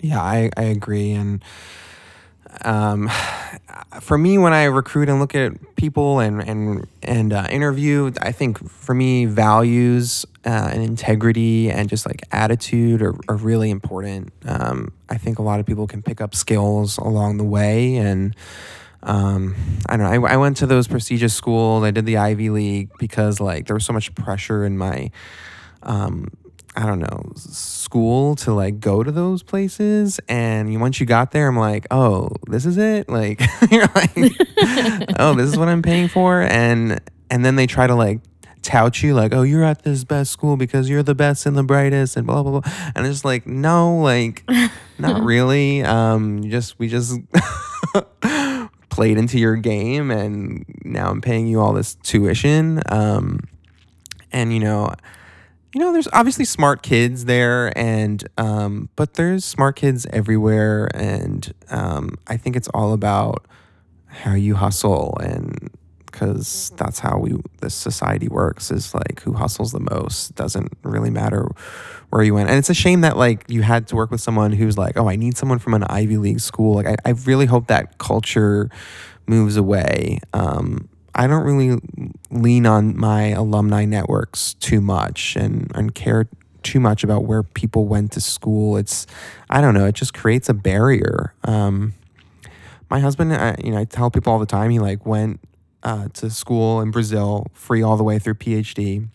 [0.00, 1.12] Yeah, I, I agree.
[1.12, 1.42] And
[2.64, 3.10] um,
[4.00, 8.32] for me, when I recruit and look at people and and and uh, interview, I
[8.32, 14.32] think for me, values uh, and integrity and just like attitude are, are really important.
[14.44, 18.34] Um, I think a lot of people can pick up skills along the way, and
[19.02, 19.54] um,
[19.88, 20.26] I don't know.
[20.26, 21.84] I, I went to those prestigious schools.
[21.84, 25.10] I did the Ivy League because like there was so much pressure in my
[25.82, 26.28] um,
[26.78, 30.20] I don't know, school to like go to those places.
[30.28, 33.08] And once you got there, I'm like, oh, this is it.
[33.08, 33.40] Like,
[33.72, 34.12] you're like,
[35.18, 36.40] oh, this is what I'm paying for.
[36.40, 38.20] And and then they try to like
[38.62, 41.64] tout you like, oh, you're at this best school because you're the best and the
[41.64, 42.72] brightest and blah blah blah.
[42.94, 44.48] And it's like, no, like,
[45.00, 45.82] not really.
[45.82, 47.18] Um, you just we just
[48.88, 52.80] played into your game, and now I'm paying you all this tuition.
[52.88, 53.40] Um,
[54.30, 54.94] and you know
[55.74, 61.52] you know, there's obviously smart kids there, and um, but there's smart kids everywhere, and
[61.70, 63.46] um, I think it's all about
[64.06, 65.70] how you hustle, and
[66.06, 71.10] because that's how we this society works is like who hustles the most doesn't really
[71.10, 71.46] matter
[72.08, 74.52] where you went, and it's a shame that like you had to work with someone
[74.52, 76.74] who's like, oh, I need someone from an Ivy League school.
[76.76, 78.70] Like, I, I really hope that culture
[79.26, 80.20] moves away.
[80.32, 80.88] Um,
[81.18, 81.80] I don't really
[82.30, 86.28] lean on my alumni networks too much and, and care
[86.62, 88.76] too much about where people went to school.
[88.76, 89.04] It's,
[89.50, 91.34] I don't know, it just creates a barrier.
[91.42, 91.94] Um,
[92.88, 95.40] my husband, I, you know, I tell people all the time, he like went
[95.82, 99.08] uh, to school in Brazil, free all the way through PhD.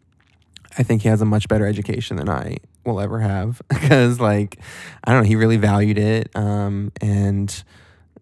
[0.77, 4.59] I think he has a much better education than I will ever have because, like,
[5.05, 6.29] I don't know, he really valued it.
[6.35, 7.63] Um, and,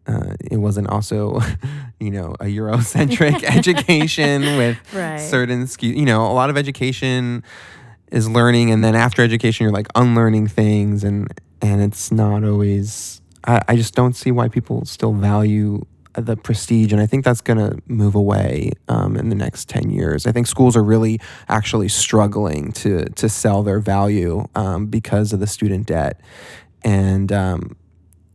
[0.06, 1.40] uh, it wasn't also,
[2.02, 5.20] you know, a Eurocentric education with Right.
[5.20, 7.44] certain, skew- you know, a lot of education
[8.12, 11.28] is learning, and then after education, you're like unlearning things, and
[11.62, 13.22] and it's not always.
[13.46, 15.86] I, I just don't see why people still value
[16.16, 20.26] the prestige, and I think that's gonna move away um, in the next ten years.
[20.28, 25.40] I think schools are really actually struggling to to sell their value um, because of
[25.40, 26.20] the student debt,
[26.84, 27.76] and um,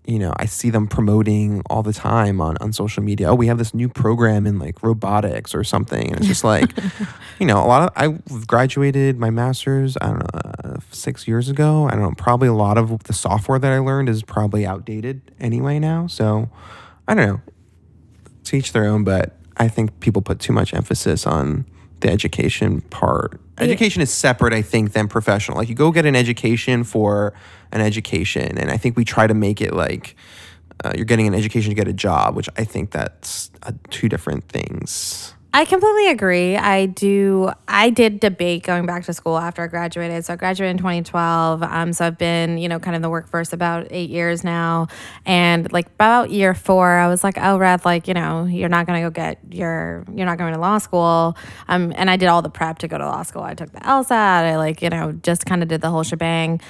[0.07, 3.30] you know, I see them promoting all the time on, on social media.
[3.30, 6.11] Oh, we have this new program in like robotics or something.
[6.11, 6.70] And it's just like,
[7.40, 11.48] you know, a lot of, I graduated my master's, I don't know, uh, six years
[11.48, 11.88] ago.
[11.88, 15.32] I don't know, probably a lot of the software that I learned is probably outdated
[15.40, 16.07] anyway now.
[16.07, 16.50] So
[17.09, 17.40] I don't know,
[18.44, 21.66] to each their own, but I think people put too much emphasis on
[22.01, 23.40] the education part.
[23.59, 25.57] Education is separate, I think, than professional.
[25.57, 27.32] Like you go get an education for
[27.72, 30.14] an education, and I think we try to make it like
[30.84, 34.09] uh, you're getting an education to get a job, which I think that's uh, two
[34.09, 35.34] different things.
[35.57, 36.54] I completely agree.
[36.54, 37.50] I do.
[37.66, 40.22] I did debate going back to school after I graduated.
[40.26, 41.62] So I graduated in 2012.
[41.62, 44.88] Um, so I've been, you know, kind of in the workforce about eight years now.
[45.24, 48.86] And like about year four, I was like, oh, Red, like, you know, you're not
[48.86, 51.38] going to go get your, you're not going to law school.
[51.68, 53.40] Um, and I did all the prep to go to law school.
[53.40, 54.12] I took the LSAT.
[54.12, 56.61] I like, you know, just kind of did the whole shebang.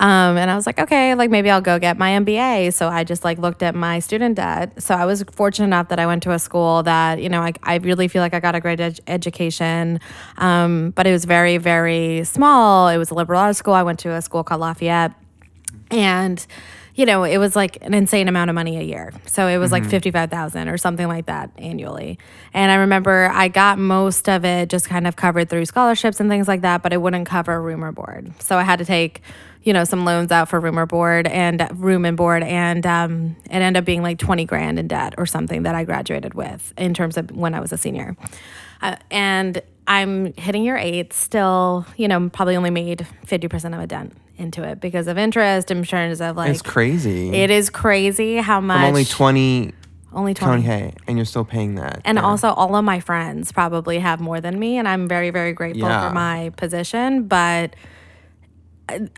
[0.00, 2.72] Um, and I was like, okay, like maybe I'll go get my MBA.
[2.72, 4.82] So I just like looked at my student debt.
[4.82, 7.52] So I was fortunate enough that I went to a school that, you know, I,
[7.62, 10.00] I really feel like I got a great ed- education.
[10.36, 12.88] Um, but it was very, very small.
[12.88, 13.74] It was a liberal arts school.
[13.74, 15.12] I went to a school called Lafayette.
[15.92, 16.44] And,
[16.96, 19.12] you know, it was like an insane amount of money a year.
[19.26, 22.18] So it was like 55,000 or something like that annually.
[22.52, 26.28] And I remember I got most of it just kind of covered through scholarships and
[26.28, 28.32] things like that, but it wouldn't cover room or board.
[28.40, 29.22] So I had to take,
[29.64, 32.42] you know, some loans out for room or board and room and board.
[32.42, 35.84] And um, it ended up being like 20 grand in debt or something that I
[35.84, 38.16] graduated with in terms of when I was a senior.
[38.82, 43.86] Uh, and I'm hitting your eight still, you know, probably only made 50% of a
[43.86, 47.30] dent into it because of interest in terms of like It's crazy.
[47.32, 49.72] it is crazy how much From only 20,
[50.12, 50.62] only 20.
[50.62, 52.02] 20K, and you're still paying that.
[52.04, 52.24] And Yeah.
[52.24, 55.88] also all of my friends probably have more than me and I'm very very grateful
[55.88, 56.08] Yeah.
[56.08, 57.74] for my position, but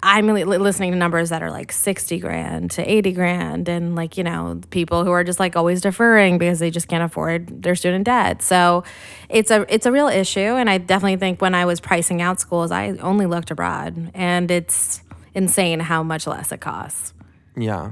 [0.02, 4.22] I'm listening to numbers that are like 60 grand to 80 grand and like, you
[4.22, 8.04] know, people who are just like always deferring because they just can't afford their student
[8.04, 8.42] debt.
[8.42, 8.84] So
[9.28, 12.38] it's a it's a real issue and I definitely think when I was pricing out
[12.38, 15.02] schools, I only looked abroad and it's
[15.34, 17.12] insane how much less it costs.
[17.56, 17.90] Yeah,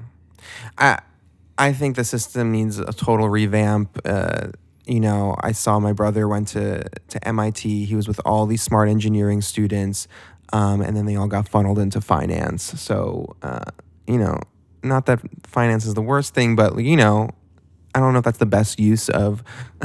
[0.79, 1.01] I
[1.59, 4.01] I think the system needs a total revamp.
[4.05, 4.49] Uh,
[4.87, 7.85] you know, I saw my brother went to to MIT.
[7.87, 10.07] He was with all these smart engineering students,
[10.53, 12.63] um, and then they all got funneled into finance.
[12.81, 13.71] So, uh,
[14.07, 14.39] you know,
[14.83, 17.31] not that finance is the worst thing, but you know.
[17.97, 19.45] I don't know if that's the best use of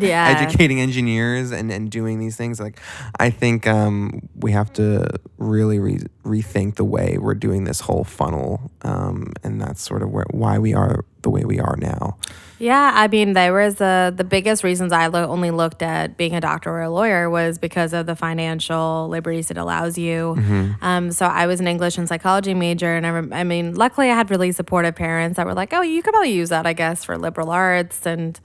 [0.00, 0.28] Yeah.
[0.38, 2.60] educating engineers and, and doing these things.
[2.60, 2.78] Like,
[3.18, 8.04] I think um, we have to really re- rethink the way we're doing this whole
[8.04, 12.16] funnel, um, and that's sort of where why we are the way we are now.
[12.60, 16.34] Yeah, I mean, there was the the biggest reasons I lo- only looked at being
[16.34, 20.34] a doctor or a lawyer was because of the financial liberties it allows you.
[20.80, 24.10] Um, so I was an English and psychology major, and I, rem- I mean, luckily
[24.10, 26.72] I had really supportive parents that were like, "Oh, you could probably use that, I
[26.72, 28.38] guess, for liberal arts and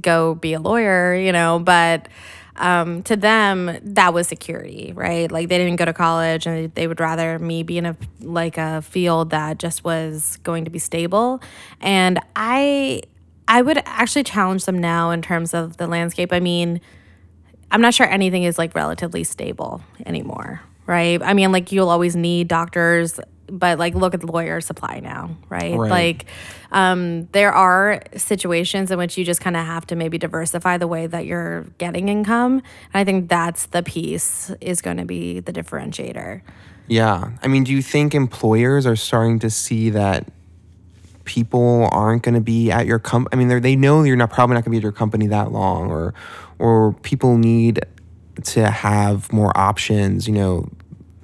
[0.00, 1.60] go be a lawyer," you know.
[1.60, 2.08] But
[2.56, 5.30] um, to them, that was security, right?
[5.30, 8.58] Like they didn't go to college, and they would rather me be in a like
[8.58, 11.40] a field that just was going to be stable.
[11.80, 13.02] And I,
[13.48, 16.32] I would actually challenge them now in terms of the landscape.
[16.32, 16.80] I mean,
[17.70, 21.22] I'm not sure anything is like relatively stable anymore, right?
[21.22, 25.36] I mean, like you'll always need doctors, but like look at the lawyer supply now,
[25.48, 25.76] right?
[25.76, 25.90] Right.
[25.90, 26.26] Like
[26.70, 30.86] um, there are situations in which you just kind of have to maybe diversify the
[30.86, 32.54] way that you're getting income.
[32.54, 32.62] And
[32.94, 36.42] I think that's the piece is going to be the differentiator.
[36.88, 40.28] Yeah, I mean, do you think employers are starting to see that
[41.24, 43.44] people aren't going to be at your company?
[43.44, 45.52] I mean, they know you're not probably not going to be at your company that
[45.52, 46.14] long, or
[46.58, 47.80] or people need
[48.44, 50.26] to have more options.
[50.26, 50.68] You know,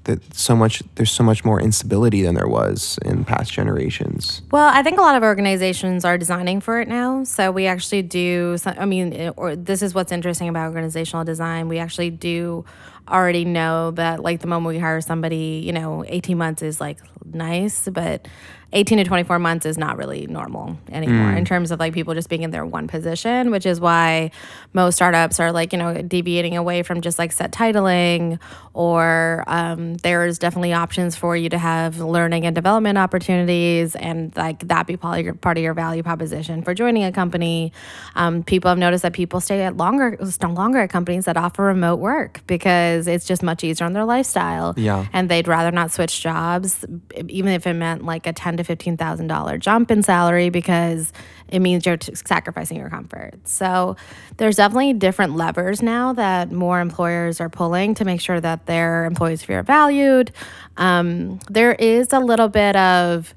[0.08, 4.42] that so much there's so much more instability than there was in past generations.
[4.50, 7.22] Well, I think a lot of organizations are designing for it now.
[7.22, 8.56] So we actually do.
[8.66, 11.68] I mean, or this is what's interesting about organizational design.
[11.68, 12.64] We actually do
[13.08, 16.98] already know that, like, the moment we hire somebody, you know, eighteen months is like
[17.24, 18.26] nice, but
[18.74, 22.28] 18 to 24 months is not really normal anymore in terms of like people just
[22.28, 24.30] being in their one position, which is why
[24.74, 28.38] most startups are like, you know, deviating away from just like set titling,
[28.74, 34.60] or um, there's definitely options for you to have learning and development opportunities and like
[34.68, 37.72] that be part of your, part of your value proposition for joining a company.
[38.16, 41.64] Um, people have noticed that people stay at longer, stay longer at companies that offer
[41.64, 45.06] remote work because it's just much easier on their lifestyle Yeah.
[45.14, 46.84] and they'd rather not switch jobs,
[47.28, 51.12] even if it meant like a ten to fifteen thousand dollar jump in salary, because
[51.48, 53.34] it means you're sacrificing your comfort.
[53.48, 53.96] So
[54.36, 59.06] there's definitely different levers now that more employers are pulling to make sure that their
[59.06, 60.30] employees feel valued.
[60.76, 63.34] Um, there is a little bit of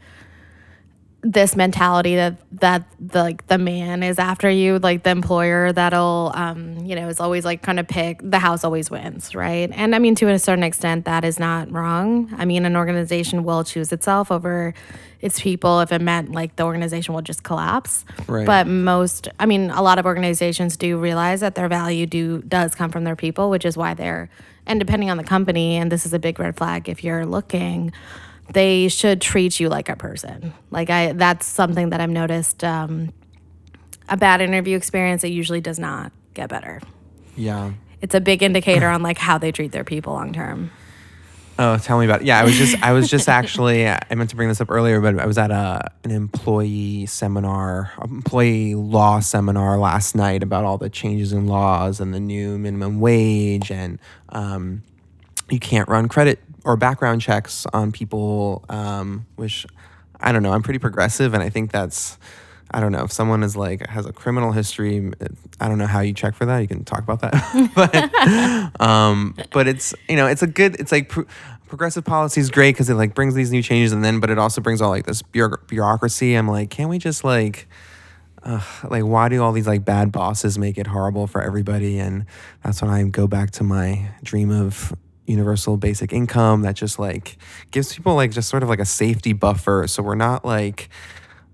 [1.23, 6.31] this mentality that that the, like the man is after you like the employer that'll
[6.33, 9.69] um you know is always like kind of pick the house always wins right?
[9.73, 12.33] And i mean to a certain extent that is not wrong.
[12.37, 14.73] I mean an organization will choose itself over
[15.19, 15.81] its people.
[15.81, 18.03] If it meant like the organization will just collapse.
[18.27, 18.45] Right.
[18.45, 22.73] but most i mean a lot of organizations do realize that their value do does
[22.73, 24.29] come from their people which is why they're
[24.65, 27.91] and depending on the company and this is a big red flag if you're looking
[28.53, 30.53] they should treat you like a person.
[30.69, 32.63] Like I, that's something that I've noticed.
[32.63, 33.13] Um,
[34.09, 36.81] a bad interview experience, it usually does not get better.
[37.35, 37.71] Yeah.
[38.01, 40.71] It's a big indicator on like how they treat their people long term.
[41.59, 42.27] Oh, tell me about it.
[42.27, 44.99] Yeah, I was just I was just actually I meant to bring this up earlier,
[44.99, 50.77] but I was at a an employee seminar, employee law seminar last night about all
[50.77, 53.99] the changes in laws and the new minimum wage and
[54.29, 54.81] um,
[55.49, 59.65] you can't run credit or background checks on people, um, which
[60.19, 60.53] I don't know.
[60.53, 62.17] I'm pretty progressive, and I think that's.
[62.73, 65.11] I don't know if someone is like has a criminal history.
[65.59, 66.59] I don't know how you check for that.
[66.59, 70.79] You can talk about that, but um, but it's you know it's a good.
[70.79, 71.25] It's like pro-
[71.67, 74.39] progressive policy is great because it like brings these new changes, and then but it
[74.39, 76.35] also brings all like this bureauc- bureaucracy.
[76.35, 77.67] I'm like, can't we just like
[78.43, 82.25] uh, like why do all these like bad bosses make it horrible for everybody and
[82.63, 84.93] that's when i go back to my dream of
[85.31, 87.37] universal basic income that just like
[87.71, 89.87] gives people like just sort of like a safety buffer.
[89.87, 90.89] So we're not like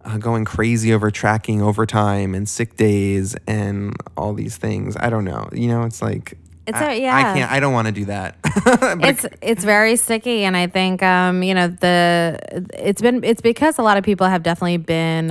[0.03, 4.95] uh, going crazy over tracking overtime and sick days and all these things.
[4.99, 5.47] I don't know.
[5.51, 7.15] You know it's like It's I, a- yeah.
[7.15, 8.37] I can't i don't want to do that.
[9.09, 12.39] It's it's very sticky and i think um you know the
[12.73, 15.27] it's been it's because a lot of people have definitely been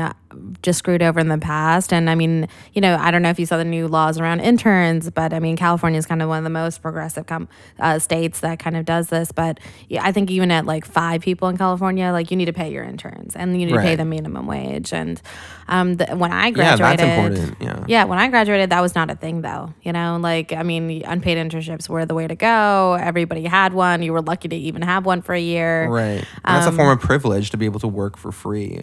[0.63, 1.93] just screwed over in the past.
[1.93, 4.41] And i mean you know i don't know if you saw the new laws around
[4.41, 7.99] interns but i mean california is kind of one of the most progressive com- uh,
[7.99, 9.33] states that kind of does this.
[9.33, 9.59] But
[9.89, 12.71] yeah, i think even at like five people in california like you need to pay
[12.73, 13.97] your interns and you need to pay Right.
[13.97, 14.93] them minimum wage.
[14.93, 15.21] And
[15.69, 17.03] um the, when i graduated, Yeah, that's
[17.43, 17.85] important, yeah.
[17.89, 20.19] yeah when i graduated that was not a thing though you know?
[20.21, 22.95] Like i mean unpaid internships were the way to go.
[23.01, 24.03] Everybody had one.
[24.03, 25.89] You were lucky to even have one for a year.
[25.89, 26.25] Right.
[26.45, 28.81] And that's a form Um, of privilege to be able to work for free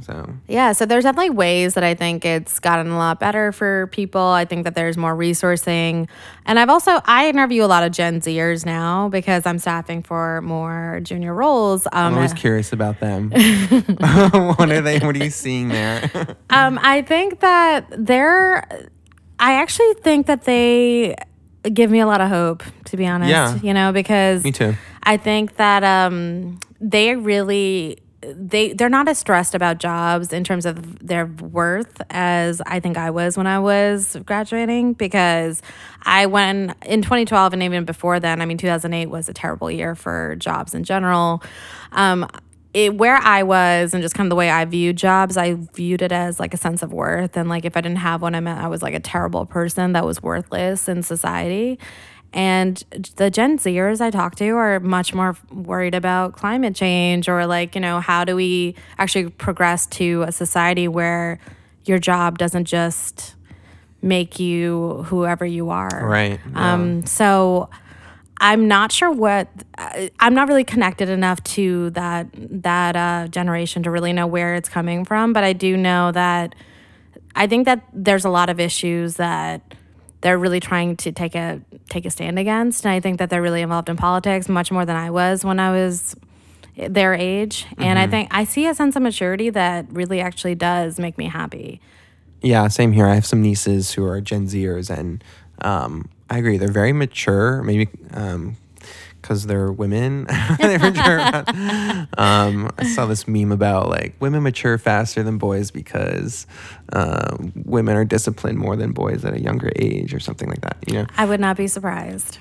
[0.00, 3.88] so yeah so there's definitely ways that i think it's gotten a lot better for
[3.88, 6.08] people i think that there's more resourcing
[6.46, 10.40] and i've also i interview a lot of gen zers now because i'm staffing for
[10.42, 13.30] more junior roles i'm um, always curious about them
[14.56, 16.10] what are they what are you seeing there
[16.50, 18.66] Um, I think that they're.
[19.38, 21.14] I actually think that they
[21.72, 23.30] give me a lot of hope, to be honest.
[23.30, 23.58] Yeah.
[23.62, 24.74] You know, because Me too.
[25.02, 30.66] I think that um, they really they they're not as stressed about jobs in terms
[30.66, 35.62] of their worth as I think I was when I was graduating because
[36.02, 39.94] I went in 2012 and even before then I mean 2008 was a terrible year
[39.94, 41.42] for jobs in general
[41.92, 42.28] um,
[42.72, 46.02] it, where I was and just kind of the way I viewed jobs, I viewed
[46.02, 47.36] it as like a sense of worth.
[47.36, 49.92] And like if I didn't have one, I meant I was like a terrible person
[49.94, 51.78] that was worthless in society.
[52.32, 52.76] And
[53.16, 57.74] the Gen Zers I talk to are much more worried about climate change or like,
[57.74, 61.40] you know, how do we actually progress to a society where
[61.84, 63.34] your job doesn't just
[64.02, 66.06] make you whoever you are.
[66.06, 66.74] Right, yeah.
[66.74, 67.68] Um, so
[68.38, 69.48] I'm not sure what
[70.18, 74.68] I'm not really connected enough to that that uh, generation to really know where it's
[74.68, 75.32] coming from.
[75.32, 76.54] But I do know that
[77.34, 79.74] I think that there's a lot of issues that
[80.20, 83.42] they're really trying to take a take a stand against, and I think that they're
[83.42, 86.14] really involved in politics much more than I was when I was
[86.76, 87.66] their age.
[87.78, 91.26] And I think I see a sense of maturity that really actually does make me
[91.26, 91.80] happy.
[92.42, 93.06] Yeah, same here.
[93.06, 95.22] I have some nieces who are Gen Zers, and
[95.60, 96.56] um, I agree.
[96.56, 98.56] They're very mature, maybe um,
[99.30, 100.26] because they're women.
[100.58, 101.20] they mature
[102.18, 106.48] um, I saw this meme about like women mature faster than boys because
[106.92, 110.78] uh, women are disciplined more than boys at a younger age or something like that.
[110.88, 111.06] You know.
[111.16, 112.38] I would not be surprised.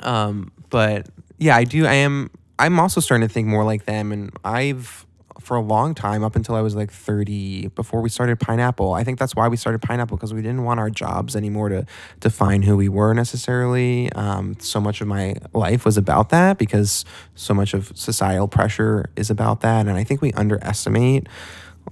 [0.00, 1.06] Um, but
[1.38, 1.86] yeah, I do.
[1.86, 2.30] I am.
[2.58, 5.05] I'm also starting to think more like them, and I've
[5.46, 8.94] for a long time up until I was like 30 before we started Pineapple.
[8.94, 11.86] I think that's why we started Pineapple because we didn't want our jobs anymore to
[12.18, 14.10] define who we were necessarily.
[14.14, 17.04] Um, so much of my life was about that because
[17.36, 21.28] so much of societal pressure is about that, and I think we underestimate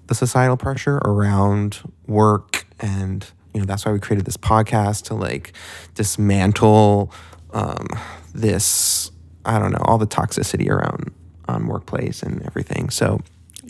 [0.09, 5.15] the societal pressure around work and you know that's why we created this podcast to
[5.15, 5.53] like
[5.95, 7.13] dismantle
[7.53, 7.87] um,
[8.35, 9.13] this
[9.45, 11.13] i don't know all the toxicity around
[11.47, 13.21] on workplace and everything so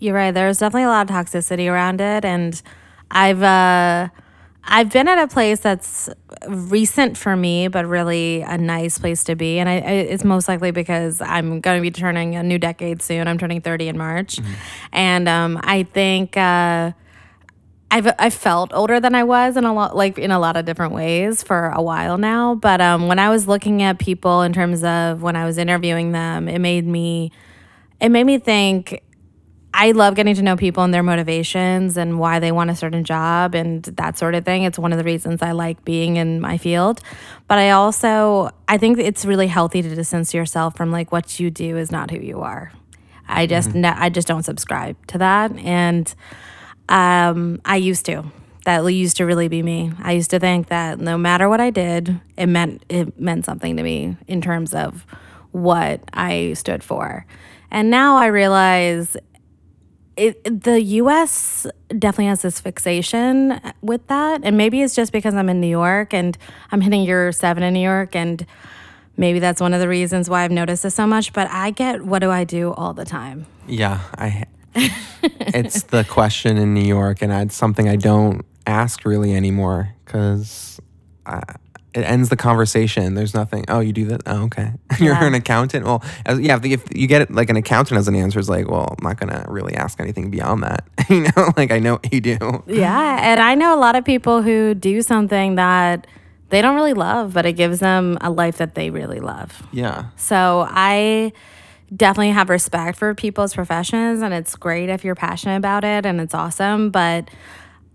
[0.00, 0.32] You're right.
[0.32, 2.60] There's definitely a lot of toxicity around it, and
[3.10, 4.08] I've uh,
[4.64, 6.08] I've been at a place that's
[6.48, 9.58] recent for me, but really a nice place to be.
[9.58, 13.02] And I, I, it's most likely because I'm going to be turning a new decade
[13.02, 13.28] soon.
[13.28, 14.40] I'm turning 30 in March,
[14.92, 16.36] and um, I think.
[16.36, 16.92] Uh,
[17.90, 20.64] I've I felt older than I was in a lot like in a lot of
[20.64, 22.56] different ways for a while now.
[22.56, 26.10] But um, when I was looking at people in terms of when I was interviewing
[26.10, 27.30] them, it made me
[28.00, 29.00] it made me think
[29.76, 33.02] I love getting to know people and their motivations and why they want a certain
[33.02, 34.62] job and that sort of thing.
[34.62, 37.00] It's one of the reasons I like being in my field.
[37.48, 41.50] But I also I think it's really healthy to distance yourself from like what you
[41.50, 42.72] do is not who you are.
[43.26, 46.14] I just ne- I just don't subscribe to that and
[46.88, 48.22] um I used to.
[48.66, 49.92] That used to really be me.
[50.00, 53.76] I used to think that no matter what I did, it meant it meant something
[53.76, 55.04] to me in terms of
[55.50, 57.26] what I stood for.
[57.72, 59.16] And now I realize
[60.16, 64.42] it, the US definitely has this fixation with that.
[64.44, 66.36] And maybe it's just because I'm in New York and
[66.70, 68.14] I'm hitting year seven in New York.
[68.14, 68.46] And
[69.16, 71.32] maybe that's one of the reasons why I've noticed this so much.
[71.32, 73.46] But I get what do I do all the time.
[73.66, 74.44] yeah i
[75.22, 80.80] it's the question in new york and it's something i don't ask really anymore because
[81.94, 83.14] it ends the conversation.
[83.14, 83.64] There's nothing.
[83.68, 84.22] Oh, you do that?
[84.26, 84.72] Oh, okay.
[84.98, 85.24] You're Yeah.
[85.24, 85.84] an accountant.
[85.86, 86.56] Well, as, yeah.
[86.56, 89.04] If, if you get it like an accountant as an answer, is like, well, I'm
[89.04, 90.84] not gonna really ask anything beyond that.
[91.08, 92.62] you know, like I know what you do.
[92.66, 93.18] Yeah.
[93.22, 96.06] And I know a lot of people who do something that
[96.50, 99.62] they don't really love, but it gives them a life that they really love.
[99.72, 100.06] Yeah.
[100.16, 101.32] So I
[101.94, 106.20] definitely have respect for people's professions, and it's great if you're passionate about it, and
[106.20, 106.90] it's awesome.
[106.90, 107.28] But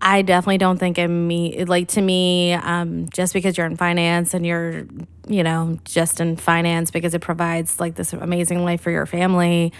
[0.02, 4.32] I definitely don't think it me like to me, um, just because you're in finance
[4.32, 4.86] and you're,
[5.28, 9.72] you know, just in finance because it provides like this amazing life for your family.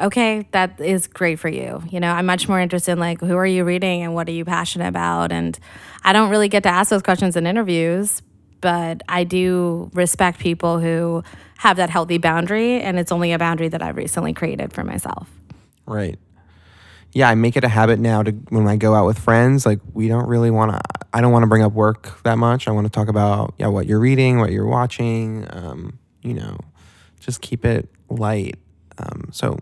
[0.00, 1.82] Okay, that is great for you.
[1.90, 4.32] You know, I'm much more interested in like who are you reading and what are
[4.32, 5.58] you passionate about, and
[6.02, 8.22] I don't really get to ask those questions in interviews
[8.60, 11.22] but I do respect people who
[11.58, 15.30] have that healthy boundary, and it's only a boundary that I've recently created for myself.
[15.86, 16.18] Right.
[17.16, 19.80] Yeah, I make it a habit now to when I go out with friends, like
[19.94, 20.80] we don't really want to.
[21.14, 22.68] I don't want to bring up work that much.
[22.68, 25.46] I want to talk about yeah what you're reading, what you're watching.
[25.48, 26.58] Um, you know,
[27.18, 28.58] just keep it light.
[28.98, 29.58] Um, so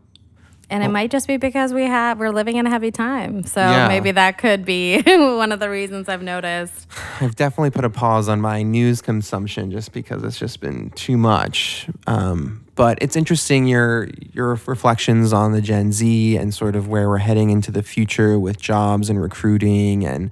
[0.71, 3.61] And it might just be because we have we're living in a heavy time, so
[3.61, 3.87] Yeah.
[3.89, 6.87] maybe that could be one of the reasons I've noticed.
[7.21, 11.17] I've definitely put a pause on my news consumption just because it's just been too
[11.19, 11.87] much.
[12.07, 17.09] Um, but it's interesting your your reflections on the Gen Z and sort of where
[17.09, 20.31] we're heading into the future with jobs and recruiting and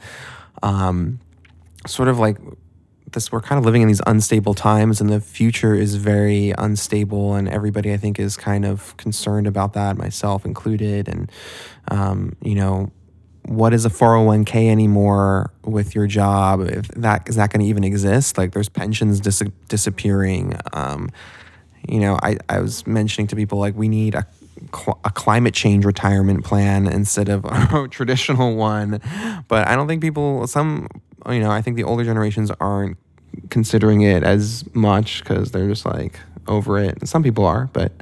[0.62, 1.20] um,
[1.86, 2.38] sort of like
[3.12, 3.32] this.
[3.32, 7.34] We're kind of living in these unstable times, and the future is very unstable.
[7.34, 11.08] And everybody, I think, is kind of concerned about that, myself included.
[11.08, 11.30] And
[11.88, 12.90] um, you know,
[13.46, 17.82] what is a 401k anymore with your job if that is that going to even
[17.82, 21.10] exist like there's pensions dis- disappearing um,
[21.88, 24.26] you know I, I was mentioning to people like we need a,
[25.04, 29.00] a climate change retirement plan instead of a traditional one
[29.48, 30.86] but i don't think people some
[31.28, 32.96] you know i think the older generations aren't
[33.50, 36.18] considering it as much because they're just like
[36.48, 37.92] over it and some people are but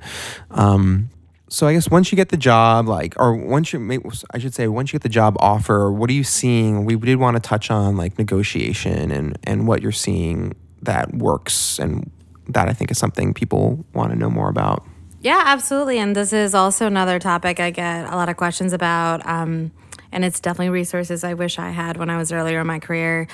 [0.51, 1.09] um,
[1.53, 4.01] so I guess once you get the job, like, or once you,
[4.33, 6.85] I should say, once you get the job offer, what are you seeing?
[6.85, 11.81] We did want to touch on like negotiation and and what you're seeing that works,
[11.81, 12.09] and
[12.49, 14.87] that I think is something people want to know more about.
[15.23, 15.99] Yeah, absolutely.
[15.99, 19.27] And this is also another topic I get a lot of questions about.
[19.27, 19.73] Um,
[20.13, 23.29] and it's definitely resources I wish I had when I was earlier in my career.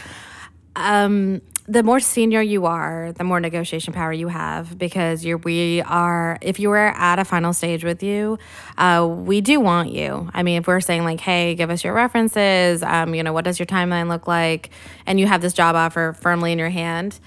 [0.75, 5.83] Um, the more senior you are, the more negotiation power you have because you're, we
[5.83, 8.39] are, if you are at a final stage with you,
[8.79, 10.31] uh, we do want you.
[10.33, 13.45] I mean, if we're saying, like, hey, give us your references, um, you know, what
[13.45, 14.71] does your timeline look like?
[15.07, 17.19] And you have this job offer firmly in your hand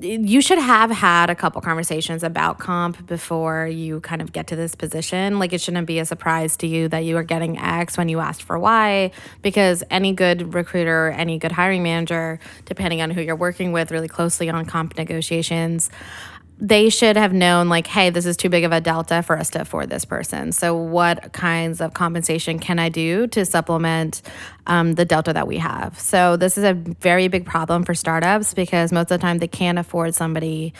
[0.00, 4.56] you should have had a couple conversations about comp before you kind of get to
[4.56, 5.38] this position.
[5.38, 8.20] Like it shouldn't be a surprise to you that you are getting X when you
[8.20, 13.36] asked for Y, because any good recruiter, any good hiring manager, depending on who you're
[13.36, 15.90] working with really closely on comp negotiations,
[16.58, 19.50] they should have known like hey this is too big of a delta for us
[19.50, 20.52] to afford this person.
[20.52, 24.22] So what kinds of compensation can i do to supplement
[24.66, 25.98] um, the delta that we have?
[25.98, 29.48] So this is a very big problem for startups because most of the time they
[29.48, 30.72] can't afford somebody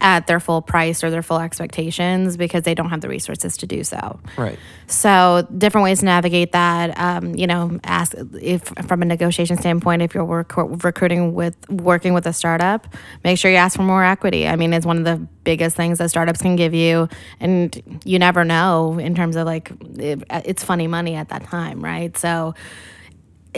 [0.00, 3.66] at their full price or their full expectations because they don't have the resources to
[3.66, 4.20] do so.
[4.36, 4.58] Right.
[4.86, 6.98] So different ways to navigate that.
[6.98, 12.12] Um, you know, ask if from a negotiation standpoint, if you're work, recruiting with working
[12.12, 12.86] with a startup,
[13.22, 14.46] make sure you ask for more equity.
[14.46, 17.08] I mean, it's one of the biggest things that startups can give you,
[17.40, 21.82] and you never know in terms of like it, it's funny money at that time,
[21.82, 22.16] right?
[22.16, 22.54] So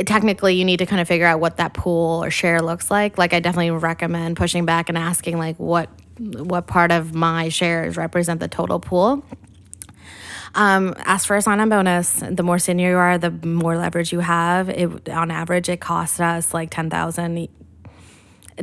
[0.05, 3.17] technically you need to kind of figure out what that pool or share looks like
[3.17, 5.89] like i definitely recommend pushing back and asking like what
[6.19, 9.25] what part of my shares represent the total pool.
[10.55, 12.23] Um, ask for a sign-on bonus.
[12.27, 14.71] The more senior you are, the more leverage you have.
[14.71, 17.49] It, on average, it costs us like ten thousand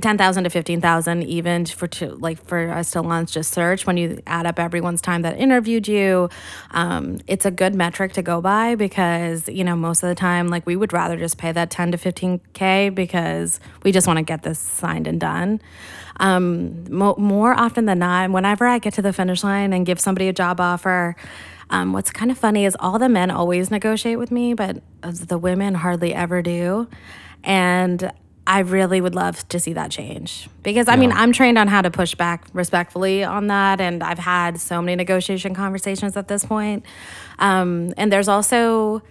[0.01, 4.19] 10,000 to 15,000 even for to, like for us to launch just search when you
[4.25, 6.29] add up everyone's time that interviewed you
[6.71, 10.47] um, it's a good metric to go by because you know most of the time
[10.47, 14.23] like we would rather just pay that 10 to 15k because we just want to
[14.23, 15.61] get this signed and done
[16.17, 19.99] um, mo- more often than not whenever i get to the finish line and give
[19.99, 21.15] somebody a job offer
[21.69, 25.37] um, what's kind of funny is all the men always negotiate with me but the
[25.37, 26.87] women hardly ever do
[27.43, 28.11] and
[28.45, 31.81] I really would love to see that change because I mean, I'm trained on how
[31.81, 33.79] to push back respectfully on that.
[33.79, 36.85] And I've had so many negotiation conversations at this point.
[37.39, 39.01] Um, and there's also,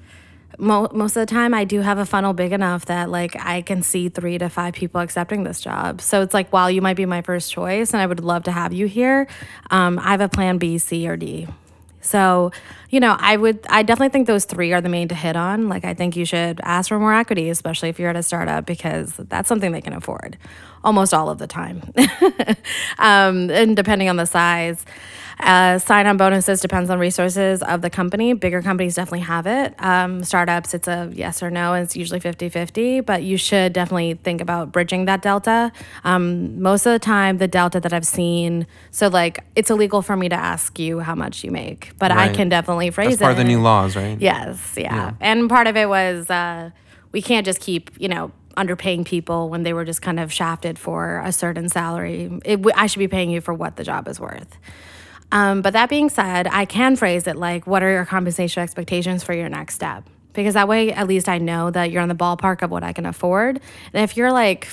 [0.62, 3.62] mo- most of the time, I do have a funnel big enough that like I
[3.62, 6.00] can see three to five people accepting this job.
[6.00, 8.52] So it's like, while you might be my first choice and I would love to
[8.52, 9.26] have you here,
[9.70, 11.48] um, I have a plan B, C, or D.
[12.00, 12.50] So,
[12.90, 15.68] you know, I would, I definitely think those three are the main to hit on.
[15.68, 18.66] Like, I think you should ask for more equity, especially if you're at a startup,
[18.66, 20.36] because that's something they can afford
[20.82, 21.80] almost all of the time.
[22.98, 24.84] um, and depending on the size,
[25.42, 28.32] uh, sign on bonuses depends on resources of the company.
[28.32, 29.74] Bigger companies definitely have it.
[29.78, 33.72] Um, startups, it's a yes or no, and it's usually 50 50, but you should
[33.72, 35.72] definitely think about bridging that delta.
[36.04, 40.16] Um, most of the time, the delta that I've seen, so like it's illegal for
[40.16, 43.32] me to ask you how much you make, but I can definitely phrase That's part
[43.32, 44.20] of the new laws, right?
[44.20, 45.14] Yes, yeah.
[45.20, 46.70] And part of it was uh,
[47.10, 50.78] we can't just keep, you know, underpaying people when they were just kind of shafted
[50.78, 52.40] for a certain salary.
[52.44, 54.58] It, I should be paying you for what the job is worth.
[55.32, 59.24] Um, but that being said, I can phrase it like, what are your compensation expectations
[59.24, 60.08] for your next step?
[60.34, 62.92] Because that way, at least I know that you're in the ballpark of what I
[62.92, 63.60] can afford.
[63.92, 64.68] And if you're like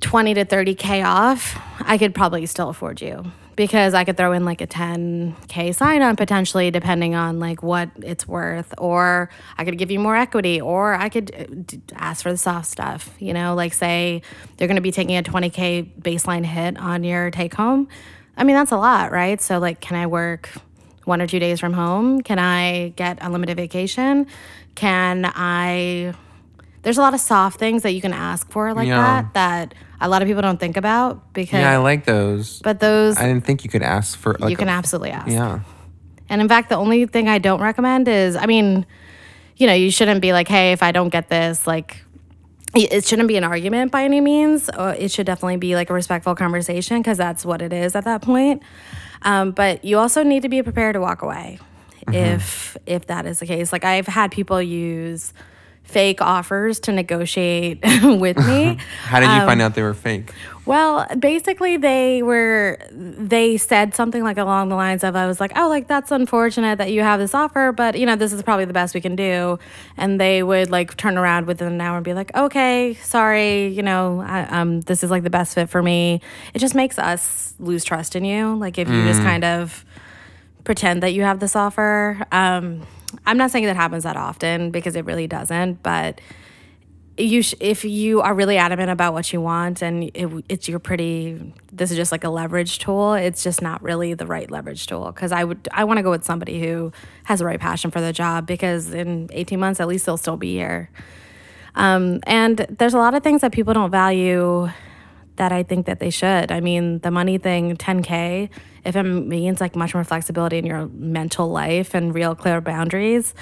[0.00, 4.44] 20 to 30K off, I could probably still afford you because I could throw in
[4.44, 9.78] like a 10K sign on potentially, depending on like what it's worth, or I could
[9.78, 13.54] give you more equity, or I could uh, ask for the soft stuff, you know,
[13.54, 14.22] like say
[14.56, 17.88] they're going to be taking a 20K baseline hit on your take home.
[18.36, 19.40] I mean, that's a lot, right?
[19.40, 20.50] So, like, can I work
[21.04, 22.20] one or two days from home?
[22.22, 24.26] Can I get unlimited vacation?
[24.74, 26.14] Can I
[26.82, 29.22] there's a lot of soft things that you can ask for like Yeah.
[29.22, 32.60] that that a lot of people don't think about because Yeah, I like those.
[32.62, 35.26] but those I didn't think you could ask for like you can absolutely ask.
[35.28, 35.60] Yeah.
[36.28, 38.84] And in fact, the only thing I don't recommend is, I mean,
[39.56, 42.04] you know, you shouldn't be like, hey, if I don't get this, like,
[42.84, 44.68] it shouldn't be an argument by any means.
[44.68, 48.04] Uh, It should definitely be like a respectful conversation because that's what it is at
[48.04, 48.62] that point.
[49.22, 51.58] Um, but you also need to be prepared to walk away
[52.12, 53.72] if if that is the case.
[53.72, 55.32] Like I've had people use
[55.82, 58.78] fake offers to negotiate with me.
[59.02, 60.32] How did you Um, find out they were fake?
[60.66, 65.52] Well, basically they were they said something like along the lines of I was like,
[65.56, 68.64] "Oh, like that's unfortunate that you have this offer, but you know, this is probably
[68.64, 69.60] the best we can do."
[69.96, 73.82] And they would like turn around within an hour and be like, "Okay, sorry, you
[73.82, 76.20] know, I, um this is like the best fit for me."
[76.52, 79.84] It just makes us lose trust in you, like if you just kind of
[80.64, 82.18] pretend that you have this offer.
[82.32, 82.82] Um
[83.24, 86.20] I'm not saying that happens that often because it really doesn't, but
[87.18, 90.78] you sh- if you are really adamant about what you want and it, it's you're
[90.78, 94.86] pretty this is just like a leverage tool it's just not really the right leverage
[94.86, 95.12] tool.
[95.12, 96.92] Because i would i want to go with somebody who
[97.24, 100.36] has the right passion for the job because in 18 months at least they'll still
[100.36, 100.90] be here.
[101.74, 104.68] Um, and there's a lot of things that people don't value
[105.36, 106.50] that i think that they should.
[106.50, 108.48] I mean the money thing 10k
[108.84, 113.34] if it means like much more flexibility in your mental life and real clear boundaries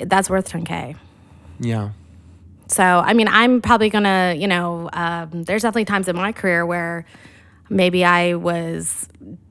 [0.00, 0.96] that's worth 10k
[1.60, 1.90] Yeah.
[2.68, 6.66] So, I mean, I'm probably gonna, you know, um, there's definitely times in my career
[6.66, 7.04] where
[7.68, 9.08] maybe I was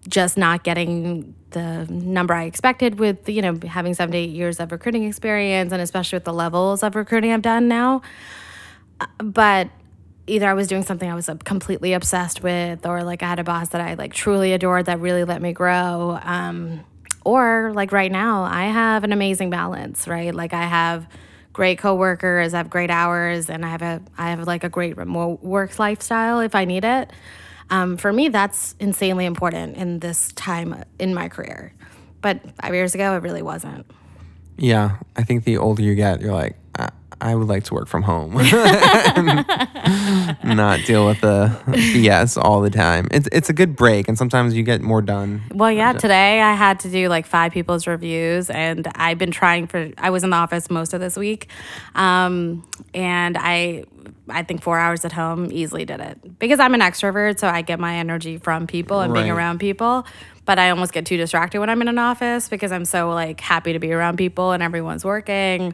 [0.08, 4.60] just not getting the number I expected with, you know, having seven to eight years
[4.60, 8.02] of recruiting experience and especially with the levels of recruiting I've done now.
[9.00, 9.70] Uh, But
[10.28, 13.40] either I was doing something I was uh, completely obsessed with, or like I had
[13.40, 16.20] a boss that I like truly adored that really let me grow.
[16.24, 16.82] Um,
[17.24, 20.34] or like right now, I have an amazing balance, right?
[20.34, 21.08] Like I have
[21.56, 24.98] great coworkers, I have great hours, and I have a I have like a great
[24.98, 27.12] remote work lifestyle if I need it.
[27.70, 31.74] Um, for me, that's insanely important in this time in my career.
[32.22, 33.86] But five years ago, it really wasn't.
[34.58, 36.58] Yeah, I think the older you get, you're like,
[37.26, 38.34] I, would like to work from home,
[40.44, 43.08] not deal with the BS all the time.
[43.12, 45.42] It's it's a good break, and sometimes you get more done.
[45.54, 49.68] Well, yeah, today I had to do like five people's reviews, and I've been trying
[49.68, 49.92] for.
[49.98, 51.50] I was in the office most of this week,
[51.96, 53.86] um, and I,
[54.30, 57.62] I think four hours at home easily did it because I'm an extrovert, so I
[57.62, 60.06] get my energy from people and being around people.
[60.46, 63.42] But I almost get too distracted when I'm in an office because I'm so like
[63.42, 65.74] happy to be around people and everyone's working.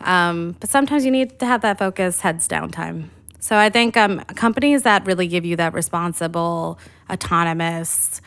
[0.00, 3.10] Um, but sometimes you need to have that focus, heads down time.
[3.38, 8.20] So I think um, companies that really give you that responsible, autonomous,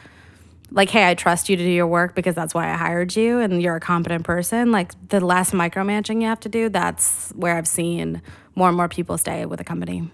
[0.72, 3.40] like, hey, I trust you to do your work because that's why I hired you
[3.40, 4.72] and you're a competent person.
[4.72, 8.24] Like the less micromanaging you have to do, that's where I've seen
[8.56, 10.12] more and more people stay with a company.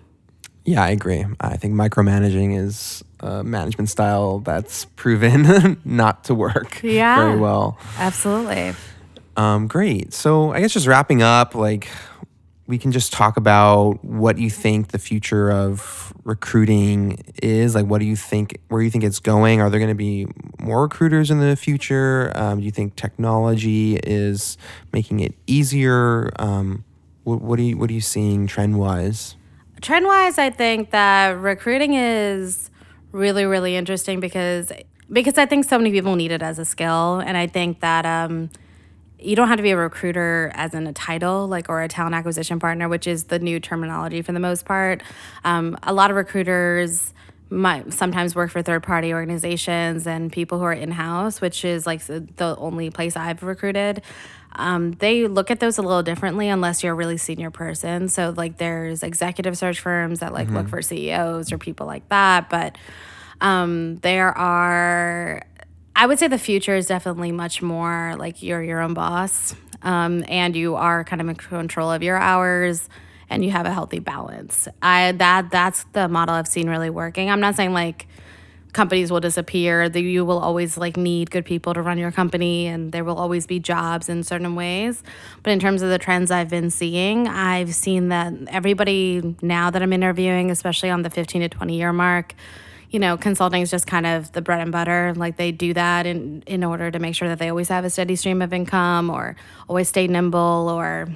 [0.69, 1.25] Yeah, I agree.
[1.39, 7.15] I think micromanaging is a management style that's proven not to work Yeah.
[7.15, 7.79] very well.
[7.97, 8.73] Absolutely.
[9.35, 10.13] Um, great.
[10.13, 11.89] So I guess just wrapping up, like
[12.67, 17.73] we can just talk about what you think the future of recruiting is.
[17.73, 18.59] Like, what do you think?
[18.67, 19.61] Where do you think it's going?
[19.61, 20.27] Are there going to be
[20.59, 22.31] more recruiters in the future?
[22.35, 24.55] Um, do you think technology is
[24.93, 26.29] making it easier?
[26.37, 26.83] Um,
[27.23, 29.35] what, what are you What are you seeing trend wise?
[29.81, 32.69] Trend wise, I think that recruiting is
[33.11, 34.71] really, really interesting because
[35.11, 38.05] because I think so many people need it as a skill, and I think that
[38.05, 38.49] um,
[39.17, 42.15] you don't have to be a recruiter as in a title like or a talent
[42.15, 45.01] acquisition partner, which is the new terminology for the most part.
[45.43, 47.13] Um, a lot of recruiters
[47.49, 51.87] might sometimes work for third party organizations and people who are in house, which is
[51.87, 54.01] like the the only place I've recruited.
[54.59, 58.09] Um, they look at those a little differently unless you're a really senior person.
[58.09, 62.49] So like there's executive search firms that like look for CEOs or people like that,
[62.49, 62.77] but
[63.41, 65.43] um, there are
[65.95, 70.23] I would say the future is definitely much more like you're your own boss, um,
[70.27, 72.87] and you are kind of in control of your hours,
[73.29, 74.67] and you have a healthy balance.
[74.81, 77.29] I that that's the model I've seen really working.
[77.29, 78.07] I'm not saying like
[78.73, 79.89] companies will disappear.
[79.89, 83.17] That you will always like need good people to run your company, and there will
[83.17, 85.03] always be jobs in certain ways.
[85.43, 89.81] But in terms of the trends I've been seeing, I've seen that everybody now that
[89.81, 92.35] I'm interviewing, especially on the 15 to 20 year mark,
[92.89, 95.13] you know, consulting is just kind of the bread and butter.
[95.15, 97.89] Like they do that in in order to make sure that they always have a
[97.89, 99.35] steady stream of income or
[99.67, 101.07] always stay nimble or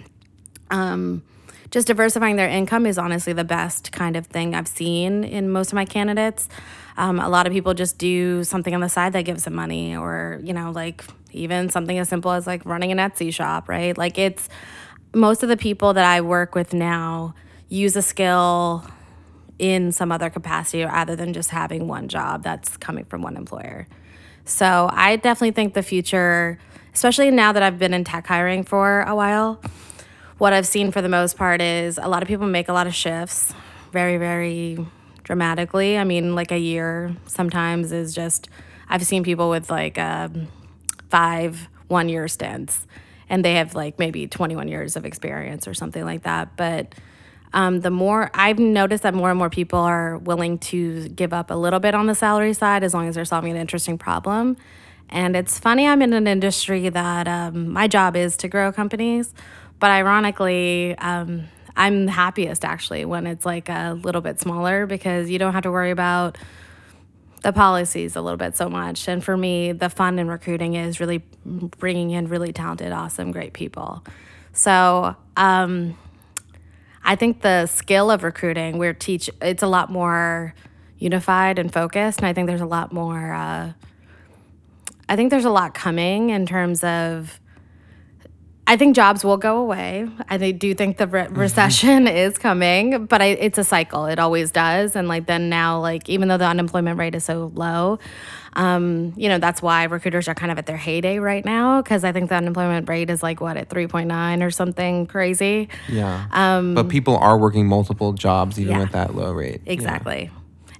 [0.69, 1.23] um,
[1.71, 5.69] just diversifying their income is honestly the best kind of thing I've seen in most
[5.69, 6.47] of my candidates.
[6.97, 9.95] Um, a lot of people just do something on the side that gives them money,
[9.95, 13.97] or you know, like even something as simple as like running an Etsy shop, right?
[13.97, 14.49] Like it's
[15.13, 17.33] most of the people that I work with now
[17.69, 18.85] use a skill
[19.59, 23.87] in some other capacity rather than just having one job that's coming from one employer.
[24.45, 26.59] So I definitely think the future,
[26.93, 29.61] especially now that I've been in tech hiring for a while,
[30.37, 32.87] what I've seen for the most part is a lot of people make a lot
[32.87, 33.53] of shifts
[33.91, 34.85] very, very
[35.23, 35.97] dramatically.
[35.97, 38.49] I mean, like a year sometimes is just,
[38.89, 40.47] I've seen people with like um,
[41.09, 42.87] five one year stints
[43.29, 46.55] and they have like maybe 21 years of experience or something like that.
[46.55, 46.93] But
[47.53, 51.51] um, the more I've noticed that more and more people are willing to give up
[51.51, 54.57] a little bit on the salary side as long as they're solving an interesting problem.
[55.09, 59.33] And it's funny, I'm in an industry that um, my job is to grow companies,
[59.79, 61.45] but ironically, um,
[61.75, 65.71] I'm happiest actually when it's like a little bit smaller because you don't have to
[65.71, 66.37] worry about
[67.41, 69.07] the policies a little bit so much.
[69.07, 73.53] And for me, the fun in recruiting is really bringing in really talented, awesome, great
[73.53, 74.03] people.
[74.53, 75.97] So um,
[77.03, 80.53] I think the skill of recruiting, we're teach it's a lot more
[80.99, 83.33] unified and focused, and I think there's a lot more.
[83.33, 83.73] Uh,
[85.09, 87.39] I think there's a lot coming in terms of.
[88.65, 90.07] I think jobs will go away.
[90.29, 94.05] I do think the re- recession is coming, but I, it's a cycle.
[94.05, 94.95] It always does.
[94.95, 97.99] And like then now, like even though the unemployment rate is so low,
[98.53, 102.03] um, you know that's why recruiters are kind of at their heyday right now because
[102.03, 105.67] I think the unemployment rate is like what at three point nine or something crazy.
[105.89, 106.27] Yeah.
[106.31, 108.79] Um, but people are working multiple jobs even Yeah.
[108.81, 109.61] with that low rate.
[109.65, 109.99] Yeah.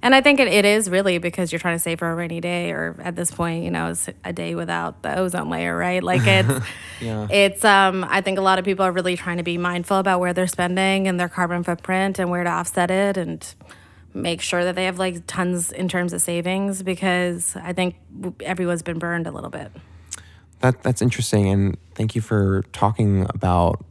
[0.04, 2.38] And I think it, it is really because you're trying to save for a rainy
[2.38, 6.02] day, or at this point, you know, it's a day without the ozone layer, right?
[6.02, 6.66] Like it's,
[7.00, 7.26] Yeah.
[7.30, 7.64] it's.
[7.64, 10.34] Um, I think a lot of people are really trying to be mindful about where
[10.34, 13.54] they're spending and their carbon footprint and where to offset it and
[14.12, 17.96] make sure that they have like tons in terms of savings because I think
[18.40, 19.72] everyone's been burned a little bit.
[20.60, 23.82] That that's interesting, and thank you for talking about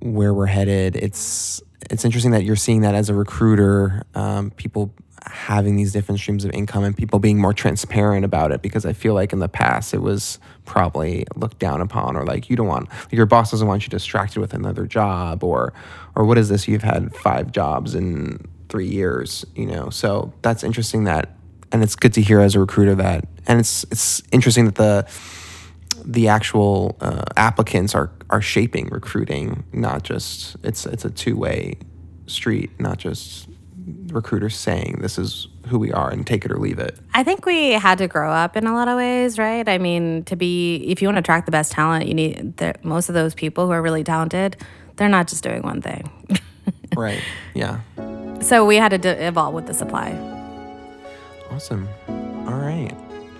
[0.00, 0.96] where we're headed.
[0.96, 4.92] It's it's interesting that you're seeing that as a recruiter, um, people
[5.26, 8.62] having these different streams of income and people being more transparent about it.
[8.62, 12.50] Because I feel like in the past it was probably looked down upon, or like
[12.50, 15.72] you don't want like your boss doesn't want you distracted with another job, or
[16.14, 16.68] or what is this?
[16.68, 19.90] You've had five jobs in three years, you know.
[19.90, 21.30] So that's interesting that,
[21.72, 25.06] and it's good to hear as a recruiter that, and it's it's interesting that the
[26.04, 31.76] the actual uh, applicants are are shaping recruiting, not just it's it's a two way
[32.26, 33.49] street, not just
[34.08, 36.96] recruiters saying this is who we are and take it or leave it.
[37.14, 39.68] I think we had to grow up in a lot of ways, right?
[39.68, 42.74] I mean, to be if you want to attract the best talent, you need the,
[42.82, 44.56] most of those people who are really talented.
[44.96, 46.10] They're not just doing one thing.
[46.96, 47.22] Right.
[47.54, 47.80] Yeah.
[48.42, 50.10] so we had to d- evolve with the supply.
[51.50, 51.88] Awesome.
[52.08, 52.90] All right.